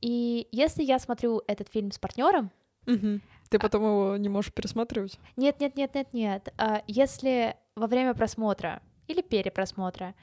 [0.00, 2.50] И если я смотрю этот фильм с партнером,
[2.86, 3.20] Мгм.
[3.50, 5.18] Ты потом его не можешь пересматривать?
[5.36, 10.14] нет, нет, нет, нет, нет, а если во время просмотра или перепросмотра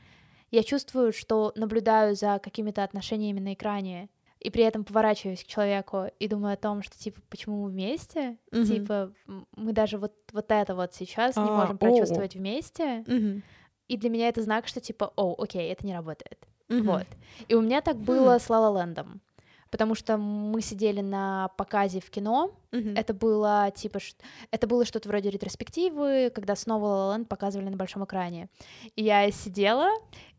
[0.52, 4.10] я чувствую, что наблюдаю за какими-то отношениями на экране,
[4.40, 8.38] и при этом поворачиваюсь к человеку и думаю о том, что типа почему мы вместе,
[8.52, 8.66] Мгм.
[8.66, 9.13] типа
[9.56, 11.80] мы даже вот вот это вот сейчас не А, можем о.
[11.80, 13.44] прочувствовать вместе, Мгм.
[13.88, 16.38] И для меня это знак, что типа, о, окей, это не работает.
[16.69, 16.84] Мгм.
[16.88, 17.08] Вот.
[17.47, 18.39] И у меня так было Хм.
[18.39, 19.19] с La La Land'ом,
[19.71, 22.95] потому что мы сидели на показе в кино, Мгм.
[22.95, 24.00] это было типа,
[24.52, 28.50] это было что-то вроде ретроспективы, когда снова La La Land показывали на большом экране.
[28.95, 29.89] И я сидела,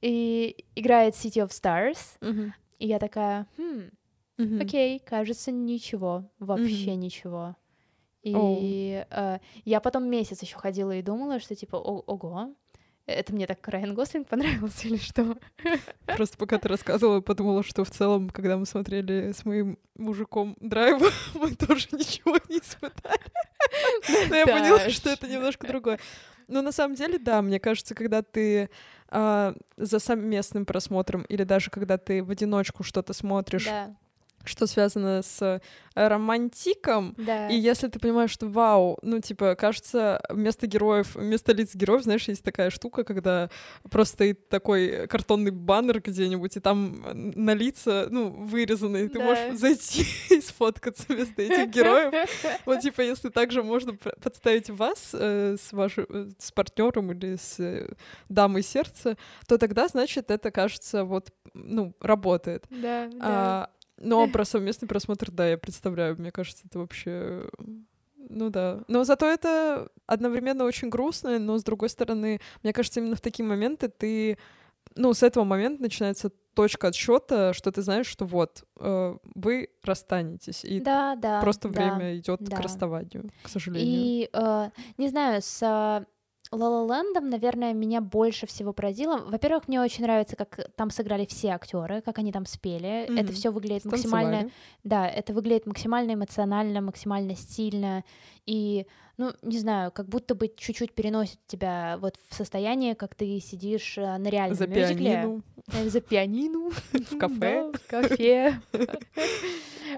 [0.02, 2.52] и играет City of Stars, Мгм.
[2.78, 3.90] и я такая, хм,
[4.36, 4.60] Мгм.
[4.60, 7.00] окей, кажется, ничего, вообще Мгм.
[7.00, 7.56] ничего.
[8.22, 12.50] И э, я потом месяц еще ходила и думала, что типа, «О- ого,
[13.08, 15.36] это мне так Райан Гослинг понравился или что?
[16.06, 21.02] Просто пока ты рассказывала, подумала, что в целом, когда мы смотрели с моим мужиком драйв,
[21.34, 23.18] мы тоже ничего не испытали.
[24.28, 25.98] Но я поняла, что это немножко другое.
[26.48, 28.70] Ну, на самом деле, да, мне кажется, когда ты
[29.08, 33.66] а, за совместным просмотром или даже когда ты в одиночку что-то смотришь,
[34.48, 35.60] что связано с э,
[35.94, 37.48] романтиком, да.
[37.48, 42.28] и если ты понимаешь, что вау, ну, типа, кажется, вместо героев, вместо лиц героев, знаешь,
[42.28, 43.50] есть такая штука, когда
[43.90, 49.24] просто стоит такой картонный баннер где-нибудь, и там на лица, ну, вырезаны, и ты Да.
[49.24, 52.28] можешь зайти и сфоткаться вместо этих героев.
[52.66, 57.58] Вот, типа, если также можно подставить вас э, с вашим, э, с партнером или с
[57.58, 57.92] э,
[58.28, 62.64] дамой сердца, то тогда, значит, это, кажется, вот, ну, работает.
[62.70, 63.18] Да, да.
[63.20, 67.48] А, но про совместный просмотр, да, я представляю, мне кажется, это вообще...
[68.30, 68.82] Ну да.
[68.88, 73.46] Но зато это одновременно очень грустно, но с другой стороны, мне кажется, именно в такие
[73.46, 74.38] моменты ты...
[74.94, 80.64] Ну, с этого момента начинается точка отсчета, что ты знаешь, что вот, э, вы расстанетесь,
[80.64, 81.40] и да, да.
[81.40, 81.94] просто да.
[81.94, 82.56] время идет да.
[82.56, 83.88] к расставанию, к сожалению.
[83.88, 86.04] И, э, не знаю, с
[86.52, 89.18] Land, наверное, меня больше всего поразило.
[89.18, 93.04] Во-первых, мне очень нравится, как там сыграли все актеры, как они там спели.
[93.04, 93.32] Это Мгм.
[93.32, 94.52] все выглядит максимально Станцевали.
[94.84, 98.02] Да, это выглядит максимально эмоционально, максимально стильно.
[98.46, 98.86] И,
[99.18, 103.98] ну, не знаю, как будто бы чуть-чуть переносит тебя вот в состояние, как ты сидишь
[103.98, 104.94] э, на реальном За мюзикле.
[104.96, 106.70] пианино Э, За пианино.
[106.92, 107.72] в кафе.
[107.72, 108.58] В кафе.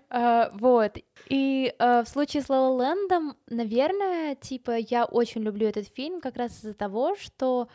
[0.09, 0.99] А, Вот.
[1.29, 6.37] И э, в случае с La Land, наверное, типа, я очень люблю этот фильм как
[6.37, 7.69] раз из-за того, что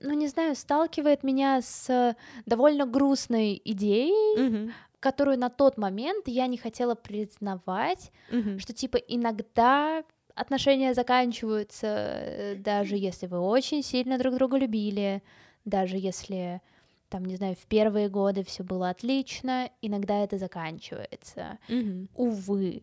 [0.00, 6.56] ну, не знаю, сталкивает меня с довольно грустной идеей, которую на тот момент я не
[6.56, 8.10] хотела признавать,
[8.58, 10.02] что типа иногда
[10.34, 15.22] отношения заканчиваются, э, даже если вы очень сильно друг друга любили,
[15.64, 16.60] даже если
[17.08, 21.58] там, не знаю, в первые годы все было отлично, иногда это заканчивается.
[21.68, 22.08] Мгм.
[22.14, 22.82] Увы.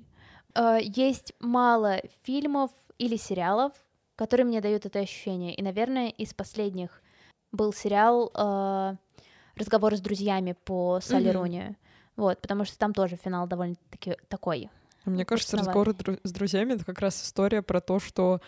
[0.55, 3.73] Э, Есть мало фильмов или сериалов,
[4.15, 5.53] которые мне дают это ощущение.
[5.55, 7.01] И, наверное, из последних
[7.51, 8.95] был сериал э,
[9.55, 11.31] «Разговор с друзьями» по Мгм.
[11.31, 11.75] Руни.
[12.15, 14.69] Вот, потому что там тоже финал довольно-таки такой.
[15.05, 18.41] Мне кажется, дру- с друзьями— это как раз история про то, что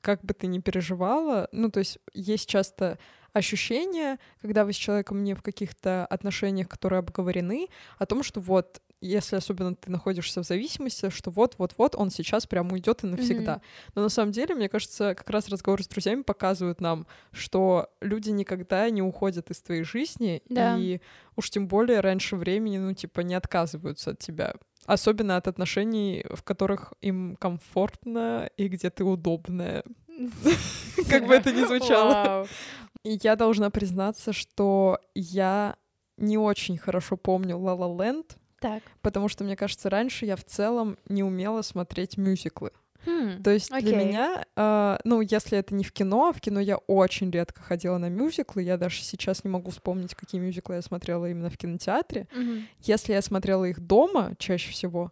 [0.00, 2.98] как бы ты ни переживала, ну, то есть есть часто
[3.32, 7.68] ощущение, когда вы с человеком не в каких-то отношениях, которые обговорены,
[7.98, 12.72] о том, что вот, если особенно ты находишься в зависимости, что вот-вот-вот он сейчас прям
[12.72, 13.54] уйдет и навсегда.
[13.54, 13.62] Мгм.
[13.96, 18.30] Но на самом деле, мне кажется, как раз разговоры с друзьями показывают нам, что люди
[18.30, 20.76] никогда не уходят из твоей жизни, Да.
[20.78, 21.00] и
[21.36, 24.54] уж тем более раньше времени, ну, типа, не отказываются от тебя.
[24.84, 29.84] Особенно от отношений, в которых им комфортно и где ты удобная.
[31.08, 32.46] Как бы это ни звучало.
[33.04, 35.76] И я должна признаться, что я
[36.16, 38.82] не очень хорошо помню La La Land, Так.
[39.00, 42.70] потому что, мне кажется, раньше я в целом не умела смотреть мюзиклы.
[43.04, 43.94] Хм, То есть для окей.
[43.96, 47.98] меня, а, ну, если это не в кино, а в кино я очень редко ходила
[47.98, 48.62] на мюзиклы.
[48.62, 52.28] Я даже сейчас не могу вспомнить, какие мюзиклы я смотрела именно в кинотеатре.
[52.32, 52.68] мгм.
[52.78, 55.10] Если я смотрела их дома чаще всего,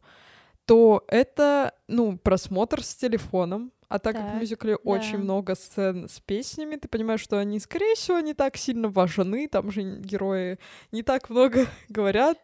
[0.67, 3.73] то это, ну, просмотр с телефоном.
[3.91, 5.25] А так как в Так, мюзикле очень да.
[5.25, 9.49] много сцен с песнями, ты понимаешь, что они, скорее всего, не так сильно важны.
[9.49, 10.59] Там же герои
[10.93, 12.39] не так много говорят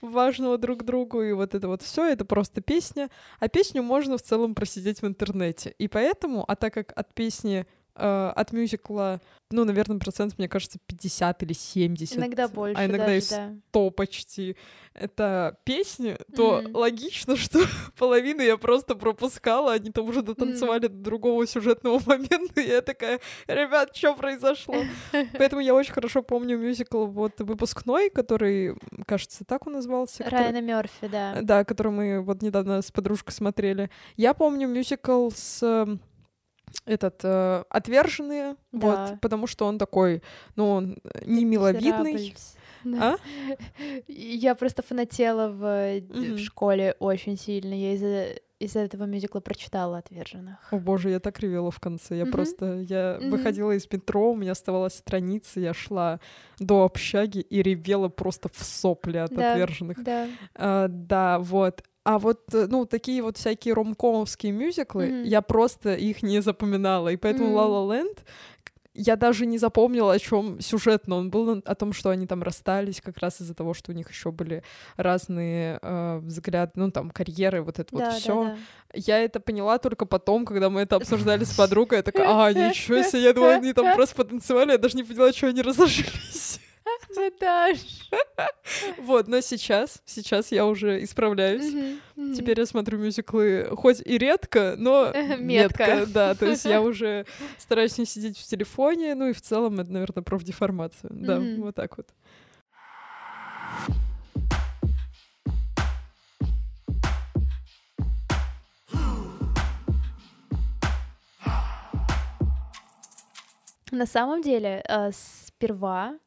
[0.00, 3.10] важного друг другу, и вот это вот все, это просто песня.
[3.40, 5.74] А песню можно в целом просидеть в интернете.
[5.78, 10.78] И поэтому, а так как от песни э, от мюзикла, ну, наверное, процент, мне кажется,
[10.86, 12.18] 50 или 70.
[12.18, 13.52] Иногда больше а иногда даже, и да.
[13.70, 14.56] 100 почти.
[14.92, 16.76] Это песни, то Мгм.
[16.76, 17.60] логично, что
[17.98, 23.20] половину я просто пропускала, они там уже дотанцевали до другого сюжетного момента, и я такая,
[23.46, 24.74] ребят, что произошло?
[25.38, 28.74] Поэтому я очень хорошо помню мюзикл вот выпускной, который,
[29.06, 30.24] кажется, так он назывался.
[30.28, 31.38] Райана Мерфи, да.
[31.42, 33.90] да, который мы вот недавно с подружкой смотрели.
[34.16, 35.86] Я помню мюзикл с
[36.84, 38.86] этот э, отверженные, Да.
[39.10, 40.22] вот, потому что он такой,
[40.56, 42.12] ну, он не миловидный.
[42.14, 42.56] Мизерабльс.
[42.84, 43.14] Да.
[43.14, 43.56] А?
[44.06, 46.00] Я просто фанатела в, э,
[46.34, 47.74] в школе очень сильно.
[47.74, 48.26] Я из-за
[48.58, 50.56] из этого мюзикла прочитала «Отверженных».
[50.72, 52.16] О боже, я так ревела в конце.
[52.16, 52.32] Я Мгм.
[52.32, 53.30] просто, я Мгм.
[53.30, 56.20] выходила из метро, у меня оставалась страница, я шла
[56.58, 59.52] до общаги и ревела просто в сопли от Да.
[59.52, 60.02] отверженных.
[60.02, 60.28] Да.
[60.54, 61.82] А, да, вот.
[62.06, 65.22] А вот, э, ну, такие вот всякие ромкомовские мюзиклы, Мгм.
[65.24, 67.08] я просто их не запоминала.
[67.08, 67.56] И поэтому Мгм.
[67.58, 68.18] La La Land
[68.98, 73.00] я даже не запомнила, о чем сюжетно он был, о том, что они там расстались
[73.00, 74.62] как раз из-за того, что у них еще были
[74.96, 78.44] разные э, взгляды, ну, там, карьеры, вот это Да, вот да, все.
[78.44, 78.56] да.
[78.94, 81.98] Я это поняла только потом, когда мы это обсуждали с подругой.
[81.98, 85.32] Я такая, а, ничего себе, я думала, они там просто потанцевали, я даже не поняла,
[85.32, 86.35] что они разошлись.
[87.14, 88.10] Наташ.
[88.98, 91.72] Вот, но сейчас, сейчас я уже исправляюсь.
[92.36, 95.86] Теперь я смотрю мюзиклы хоть и редко, но Метко.
[95.86, 96.34] метко, да.
[96.34, 97.26] То есть я уже
[97.58, 101.10] стараюсь не сидеть в телефоне, ну и в целом это, наверное, профдеформация.
[101.12, 101.62] Да, Мгм.
[101.62, 102.08] вот так вот.
[113.92, 116.18] На самом деле, э, сперва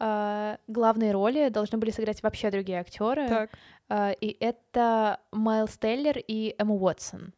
[0.00, 3.28] э, главные роли должны были сыграть вообще другие актеры.
[3.28, 3.50] Так.
[3.88, 7.32] Э, и это Майлз Теллер и Эмма Уотсон.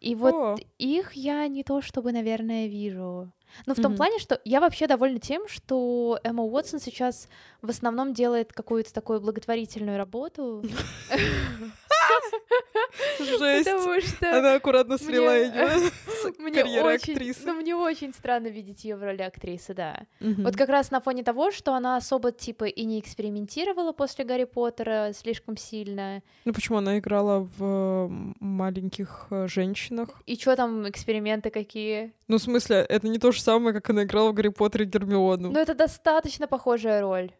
[0.00, 0.56] И вот О.
[0.78, 3.32] их я не то чтобы, наверное, вижу.
[3.66, 3.96] Но в том Мгм.
[3.96, 7.28] плане, что я вообще довольна тем, что Эмма Уотсон сейчас
[7.62, 10.62] в основном делает какую-то такую благотворительную работу.
[13.18, 13.64] Жесть.
[13.70, 17.40] Потому что Она аккуратно слила мне- ее с мне карьеры очень, актрисы.
[17.46, 20.06] ну, мне очень странно видеть ее в роли актрисы, да.
[20.20, 20.44] Мгм.
[20.44, 24.44] Вот как раз на фоне того, что она особо типа и не экспериментировала после Гарри
[24.44, 26.22] Поттера слишком сильно.
[26.44, 28.08] Ну почему она играла в
[28.40, 30.10] маленьких э, женщинах?
[30.26, 32.12] И что там эксперименты какие?
[32.28, 35.50] Ну, в смысле, это не то же самое, как она играла в Гарри Поттере Гермиону.
[35.50, 37.30] Ну это достаточно похожая роль.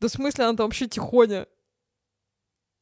[0.00, 1.46] Да в смысле, она там вообще тихоня.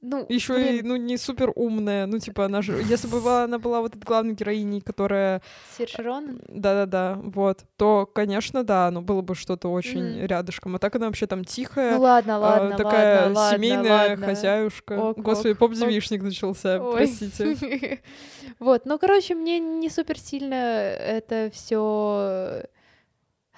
[0.06, 2.04] Ну, Еще и, ну, не супер умная.
[2.04, 2.74] Ну, типа, она же.
[2.82, 5.40] Если бы была- она была вот этой главной героиней, которая.
[5.78, 6.42] Серж Ронан?
[6.48, 10.26] Да-да-да, вот, то, конечно, да, ну было бы что-то очень Мгм.
[10.26, 10.76] рядышком.
[10.76, 11.94] А так она вообще там тихая.
[11.94, 14.26] Ну ладно, а, ладно, такая ладно, семейная ладно.
[14.26, 14.92] хозяюшка.
[14.92, 16.96] Ок, Господи, ок, поп-девишник начался, Ой.
[16.96, 18.00] простите.
[18.58, 22.62] Вот, ну, короче, мне не супер сильно это все.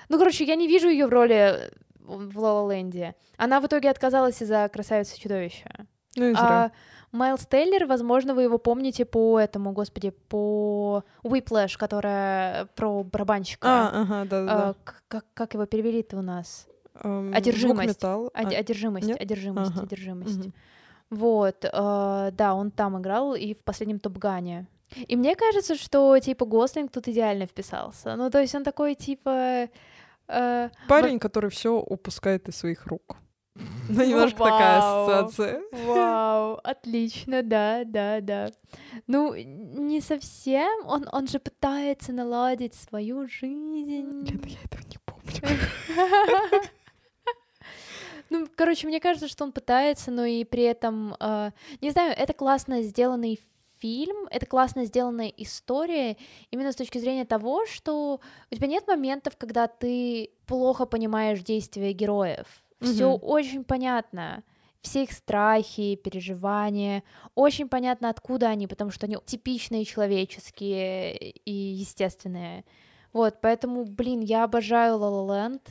[0.08, 3.14] Ну, короче, я не вижу ее в роли в Ла Ленде.
[3.36, 5.86] Она в итоге отказалась из-за красавицы чудовища.
[6.16, 6.40] Ну и зря.
[6.64, 6.70] А
[7.12, 13.68] Майлз Тейлер, возможно, вы его помните по этому, господи, по Whiplash, которая про барабанщика.
[13.68, 14.68] А, ага, да-да-да.
[14.70, 16.66] А, к- как, как его перевели-то у нас?
[17.02, 17.76] Эм, одержимость.
[18.00, 18.30] звук-металл.
[18.34, 19.20] А, Оди- одержимость, нет?
[19.20, 19.82] одержимость, Ага.
[19.82, 20.38] одержимость.
[20.38, 20.52] мгм.
[21.10, 21.68] Вот, э,
[22.32, 24.66] да, он там играл и в последнем Топгане.
[25.08, 28.16] И мне кажется, что типа Гослинг тут идеально вписался.
[28.16, 29.68] Ну, то есть он такой типа.
[30.28, 33.16] э, Парень, который все упускает из своих рук.
[33.88, 35.08] Ну, немножко такая Вау.
[35.08, 35.62] ассоциация.
[35.86, 38.50] Вау, отлично, да, да, да.
[39.06, 40.86] Ну, не совсем.
[40.86, 44.26] Он, он же пытается наладить свою жизнь.
[44.26, 45.58] Лена, я этого не помню.
[48.28, 52.32] Ну, короче, мне кажется, что он пытается, но и при этом, э, не знаю, это
[52.32, 53.38] классно сделанный
[53.78, 56.16] фильм, это классно сделанная история,
[56.50, 61.92] именно с точки зрения того, что у тебя нет моментов, когда ты плохо понимаешь действия
[61.92, 62.46] героев.
[62.80, 63.18] Все Мгм.
[63.22, 64.42] очень понятно.
[64.82, 67.02] Все их страхи, переживания.
[67.34, 72.64] Очень понятно, откуда они, потому что они типичные человеческие и естественные.
[73.12, 75.62] Вот, поэтому, блин, я обожаю La La Land.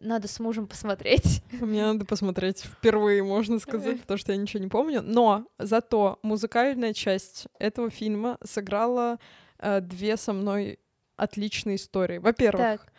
[0.00, 1.42] Надо с мужем посмотреть.
[1.60, 5.00] Мне надо посмотреть впервые, можно сказать, потому что я ничего не помню.
[5.02, 9.18] Но зато музыкальная часть этого фильма сыграла
[9.58, 10.78] э, две со мной
[11.16, 12.18] отличные истории.
[12.18, 12.92] Во-первых, Так,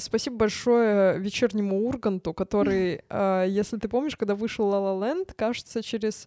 [0.00, 5.82] спасибо большое вечернему Урганту, который, э, если ты помнишь, когда вышел La La Land, кажется,
[5.82, 6.26] через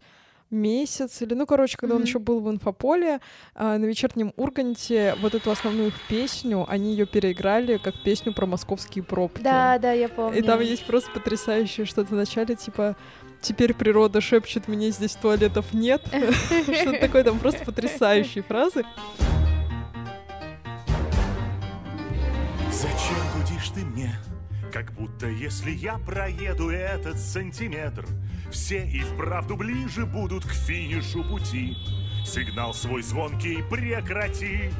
[0.51, 2.07] месяц или, ну, короче, когда он Мгм.
[2.07, 3.19] еще был в инфополе,
[3.55, 8.45] э, на вечернем Урганте вот эту основную их песню, они ее переиграли как песню про
[8.45, 9.41] московские пробки.
[9.41, 10.37] да, да, я помню.
[10.37, 12.95] И там есть просто потрясающее что-то в начале, типа
[13.41, 16.03] «Теперь природа шепчет мне, здесь туалетов нет».
[16.63, 18.83] Что-то такое, там просто потрясающие фразы.
[22.71, 24.15] Зачем гудишь ты мне?
[24.71, 28.05] Как будто если я проеду этот сантиметр,
[28.51, 31.75] все и вправду ближе будут к финишу пути.
[32.25, 34.71] Сигнал свой звонкий прекрати.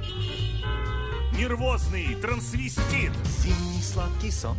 [1.37, 3.11] Нервозный трансвестит.
[3.25, 4.57] Зимний сладкий сон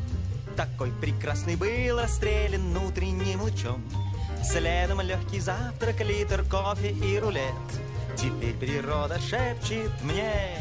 [0.57, 3.83] Такой прекрасный был расстрелян утренним лучом
[4.45, 7.43] Следом легкий завтрак, литр кофе и рулет
[8.15, 10.59] Теперь природа шепчет мне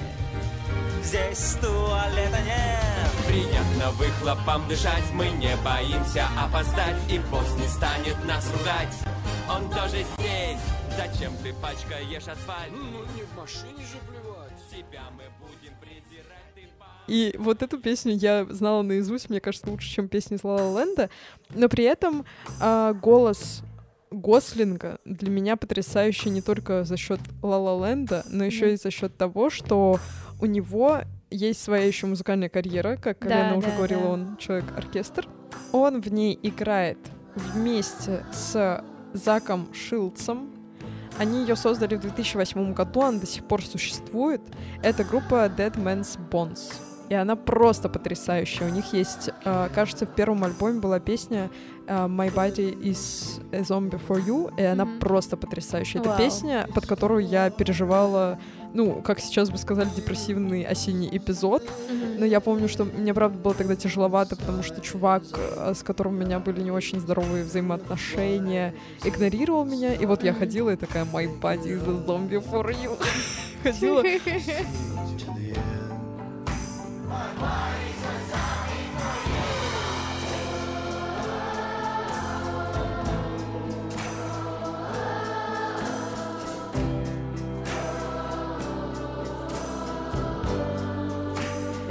[1.04, 3.28] Здесь туалета нет.
[3.28, 8.94] Приятно выхлопом дышать, мы не боимся опоздать И босс не станет нас ругать,
[9.50, 10.60] он тоже здесь.
[10.98, 12.72] Зачем ты пачкаешь асфальт?
[12.72, 14.54] Ну не в машине же плевать.
[14.72, 19.70] Тебя мы будем придирать, ты па- И вот эту песню я знала наизусть, мне кажется,
[19.70, 21.10] лучше, чем песни La Land.
[21.50, 22.26] Но при этом
[22.62, 23.62] а, голос
[24.12, 29.18] Гослинга для меня потрясающий не только за счет La Land, но еще и за счет
[29.18, 30.00] того, что
[30.40, 31.00] у него
[31.32, 34.10] есть своя еще музыкальная карьера, как Да, Лена уже да, говорила, да.
[34.10, 35.28] он человек-оркестр.
[35.72, 36.98] Он в ней играет
[37.36, 38.84] вместе с
[39.14, 40.50] Заком Шилцем.
[41.18, 44.42] Они ее создали в 2008 году, она до сих пор существует.
[44.84, 46.74] Это группа Dead Man's Bones.
[47.08, 48.66] и она просто потрясающая.
[48.68, 51.52] У них есть, э, кажется, в первом альбоме была песня
[51.88, 55.00] э, My Body is a Zombie for You, и она Мгм.
[55.00, 56.02] просто потрясающая.
[56.02, 56.18] Это Вау.
[56.18, 58.40] песня, под которую я переживала,
[58.76, 61.64] ну, как сейчас бы сказали, депрессивный осенний эпизод.
[62.18, 66.16] Но я помню, что мне, правда, было тогда тяжеловато, потому что чувак, э, с которым
[66.16, 68.74] у меня были не очень здоровые взаимоотношения,
[69.04, 69.94] игнорировал меня.
[69.94, 72.98] И вот я ходила и такая, my body is a zombie for you.
[73.64, 74.04] Ходила.
[74.06, 74.20] И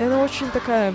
[0.06, 0.94] она очень такая...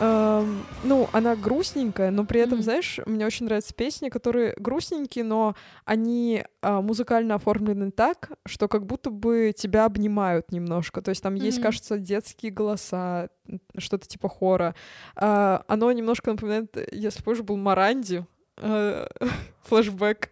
[0.00, 2.62] эм, ну, она грустненькая, но при этом, Мгм.
[2.62, 8.86] знаешь, мне очень нравятся песни, которые грустненькие, но они а, музыкально оформлены так, что как
[8.86, 11.02] будто бы тебя обнимают немножко.
[11.02, 11.64] То есть там есть, Мгм.
[11.64, 13.28] кажется, детские голоса,
[13.76, 14.74] что-то типа хора.
[15.16, 18.24] А, оно немножко напоминает, если позже был Маранди,
[18.56, 19.06] э,
[19.64, 20.30] флешбэк.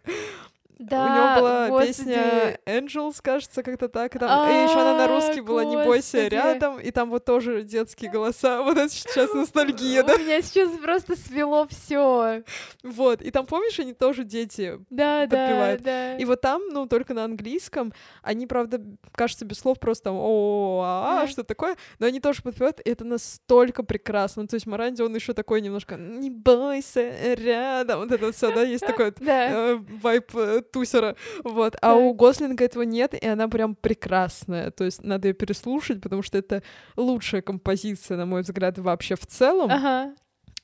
[0.79, 1.87] Да, У него была господи.
[1.89, 4.15] песня Angels, кажется, как-то так.
[4.15, 7.25] И, там, и еще она на А, русский была «Не бойся рядом», и там вот
[7.25, 8.63] тоже детские голоса.
[8.67, 10.15] Вот это сейчас ностальгия, да?
[10.17, 12.43] У меня сейчас просто свело все.
[12.83, 13.23] Вот.
[13.23, 14.79] И там, помнишь, они тоже дети.
[14.91, 15.83] Да, да, Подпевает.
[15.83, 16.17] да.
[16.19, 18.81] И вот там, ну, только на английском, они, правда,
[19.13, 23.05] кажется, без слов просто там о а что такое, но они тоже подпевают, и это
[23.05, 24.47] настолько прекрасно.
[24.47, 28.85] То есть Маранди, он еще такой немножко «Не бойся рядом», вот это все, да, есть
[28.87, 29.49] такой Да.
[29.51, 31.77] э, вайп э, тусера, вот.
[31.83, 34.71] А у Гослинга этого нет, и она прям прекрасная.
[34.71, 36.63] То есть надо ее переслушать, потому что это
[36.97, 39.71] лучшая композиция, на мой взгляд, вообще в целом.
[39.71, 40.15] Ага.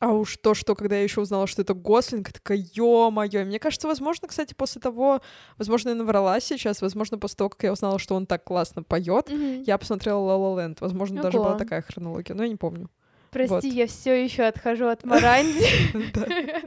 [0.00, 3.44] А уж то, что когда я еще узнала, что это Гослинг, такая, ё-моё.
[3.44, 5.20] Мне кажется, возможно, кстати, после того,
[5.58, 9.30] возможно, я наврала сейчас, возможно, после того, как я узнала, что он так классно поет,
[9.30, 9.62] Мгм.
[9.62, 10.78] я посмотрела La La Land.
[10.80, 11.58] Возможно, даже была Ого.
[11.58, 12.90] такая хронология, но я не помню.
[13.32, 13.64] Прости, вот.
[13.64, 15.66] я все еще отхожу от Маранди,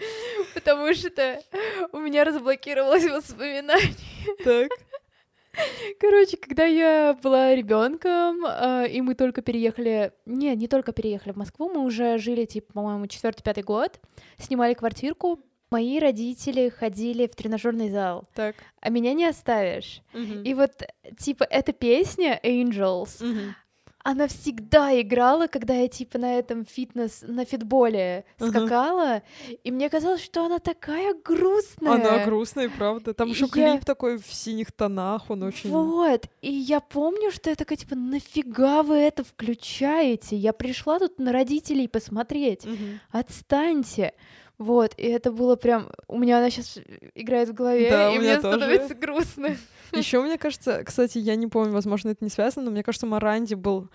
[0.56, 1.40] потому что
[1.92, 3.94] у меня разблокировалось воспоминание.
[4.44, 4.70] Так.
[6.00, 8.46] Короче, когда я была ребенком,
[8.90, 13.08] и мы только переехали, не, не только переехали в Москву, мы уже жили, типа, по-моему,
[13.08, 14.00] четвертый-пятый год,
[14.38, 15.40] снимали квартирку.
[15.72, 18.56] Мои родители ходили в тренажерный зал, Так.
[18.82, 20.02] а меня не оставишь.
[20.14, 20.44] Мгм.
[20.44, 20.72] И вот,
[21.20, 23.56] типа, эта песня Angels, Мгм.
[24.08, 29.24] Она всегда играла, когда я типа на этом фитнес, на фитболе скакала,
[29.64, 31.94] и мне казалось, что она такая грустная.
[31.94, 33.16] Она грустная, правда.
[33.16, 35.72] Там еще Я- клип такой в синих тонах, он очень...
[35.72, 40.36] Вот, и я помню, что я такая, типа, нафига вы это включаете?
[40.36, 43.00] Я пришла тут на родителей посмотреть, Мгм.
[43.12, 44.14] отстаньте.
[44.58, 45.90] Вот, и это было прям...
[46.08, 46.78] У меня она сейчас
[47.14, 48.58] играет в голове, Да, и мне тоже.
[48.58, 49.58] становится грустно.
[49.94, 53.54] Еще мне кажется, кстати, я не помню, возможно, это не связано, но мне кажется, Маранди
[53.56, 53.90] был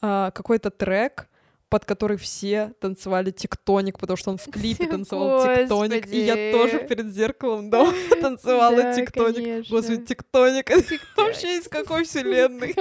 [0.00, 1.28] а, какой-то трек,
[1.68, 6.80] под который все танцевали тектоник, потому что он в клипе танцевал тектоник, и я тоже
[6.80, 9.68] перед зеркалом дома танцевала тектоник.
[9.70, 10.70] Господи, тектоник.
[10.70, 12.74] Это Вообще из какой вселенной?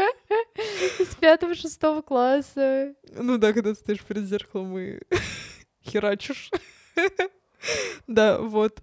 [0.99, 2.93] С пятого-шестого класса.
[3.15, 4.99] Ну да, когда стоишь перед зеркалом и
[5.85, 6.51] херачишь.
[8.07, 8.81] Да, вот.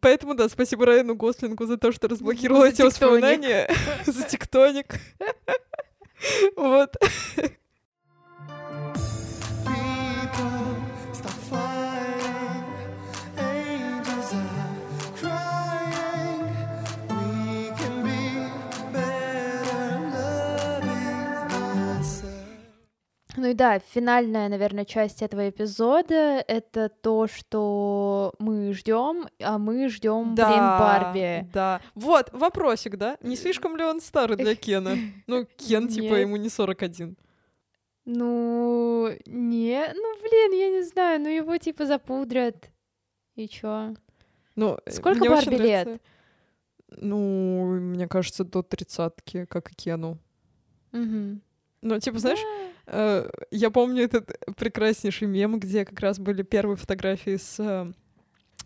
[0.00, 3.68] Поэтому, да, спасибо Райану Гослингу за то, что разблокировал эти воспоминания.
[4.06, 4.94] За тектоник.
[6.56, 6.96] Вот.
[23.38, 29.88] Ну и да, финальная, наверное, часть этого эпизода это то, что мы ждем, а мы
[29.88, 31.48] ждем, блин, Барби.
[31.52, 31.80] Да.
[31.94, 33.16] Вот, вопросик, да?
[33.22, 34.96] Не слишком ли он старый для Кена?
[35.28, 37.16] Ну, Кен, типа, ему не 41.
[38.06, 42.70] Ну, не, ну, блин, я не знаю, ну его типа запудрят.
[43.36, 43.94] И чё?
[44.56, 46.02] Ну, э, Сколько Барби лет?
[46.88, 50.18] Ну, мне кажется, до тридцатки, как и Кену.
[50.90, 51.40] Мгм.
[51.82, 52.57] Ну, типа, знаешь, э,
[53.50, 57.92] я помню этот прекраснейший мем, где как раз были первые фотографии с, э,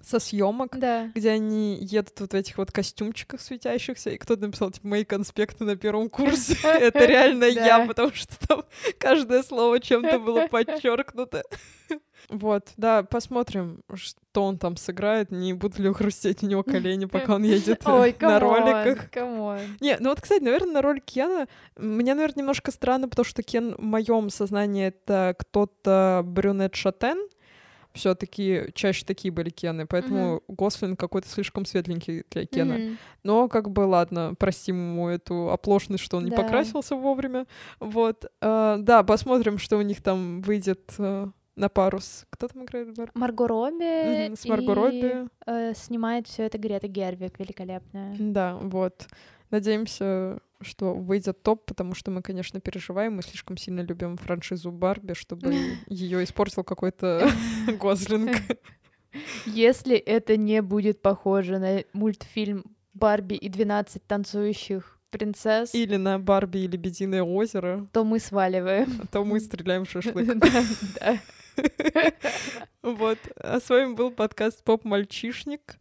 [0.05, 1.11] со съемок, Да.
[1.15, 5.65] где они едут вот в этих вот костюмчиках светящихся, и кто-то написал, типа, мои конспекты
[5.65, 6.57] на первом курсе.
[6.65, 8.65] Это реально я, потому что там
[8.99, 11.43] каждое слово чем-то было подчеркнуто.
[12.29, 17.35] Вот, да, посмотрим, что он там сыграет, не будут ли хрустеть у него колени, пока
[17.35, 19.11] он едет Ой, на роликах.
[19.11, 19.59] come on.
[19.81, 23.75] Не, ну вот, кстати, наверное, на роль Кена мне, наверное, немножко странно, потому что Кен
[23.75, 27.19] в моем сознании это кто-то брюнет-шатен,
[27.95, 32.75] все-таки чаще такие были Кены, поэтому Гослинг какой-то слишком светленький для Кена.
[32.79, 32.99] Мгм.
[33.23, 36.37] Но как бы ладно, простим ему эту оплошность, что он не Да.
[36.43, 37.47] покрасился вовремя.
[37.81, 38.25] Вот.
[38.41, 42.25] А, да, посмотрим, что у них там выйдет а, на пару с...
[42.31, 42.89] Кто там играет?
[42.89, 43.13] в Барби?
[43.15, 44.27] Марго Робби.
[44.29, 45.29] Мгм, С Марго и, Робби.
[45.47, 48.17] э, снимает все это Грета Гервик, великолепная.
[48.19, 49.07] Да, вот.
[49.51, 55.15] Надеемся, что выйдет топ, потому что мы, конечно, переживаем, мы слишком сильно любим франшизу Барби,
[55.15, 55.55] чтобы
[55.87, 57.31] ее испортил какой-то
[57.81, 58.37] Гослинг.
[59.47, 66.59] Если это не будет похоже на мультфильм Барби и 12 танцующих принцесс, Или на Барби
[66.59, 69.07] и Лебединое озеро, то мы сваливаем.
[69.11, 70.29] то мы стреляем в шашлык.
[72.83, 73.19] Вот.
[73.37, 75.77] А с вами был подкаст Поп Мальчишник.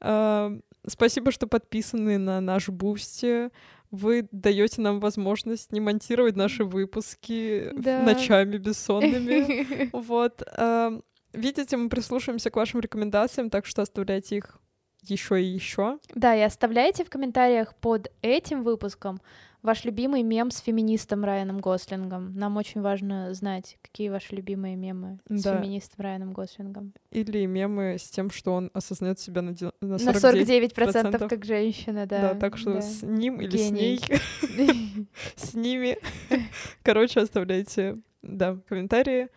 [0.00, 0.56] А,
[0.86, 3.50] Спасибо, что подписаны на наш Boosty.
[3.96, 8.02] Вы даете нам возможность не монтировать наши выпуски Да.
[8.02, 9.88] ночами бессонными.
[9.92, 10.42] Вот.
[10.46, 11.00] а,
[11.32, 14.58] Видите, мы прислушаемся к вашим рекомендациям, так что оставляйте их
[15.02, 15.98] еще и еще.
[16.14, 19.20] Да, и оставляйте в комментариях под этим выпуском
[19.66, 22.34] ваш любимый мем с феминистом Райаном Гослингом.
[22.34, 25.56] Нам очень важно знать, какие ваши любимые мемы с Да.
[25.60, 26.94] феминистом Райаном Гослингом.
[27.10, 30.70] Или мемы с тем, что он осознает себя на, де- на На 49%.
[30.72, 32.20] 49% как женщина, да.
[32.32, 32.80] Да, так что да.
[32.80, 33.98] с ним или Гений.
[33.98, 34.08] с
[34.56, 35.06] ней,
[35.36, 35.98] с ними.
[36.82, 39.28] Короче, оставляйте, да, комментарии.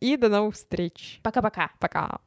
[0.00, 1.20] И до новых встреч.
[1.22, 1.70] Пока-пока.
[1.78, 2.18] Пока.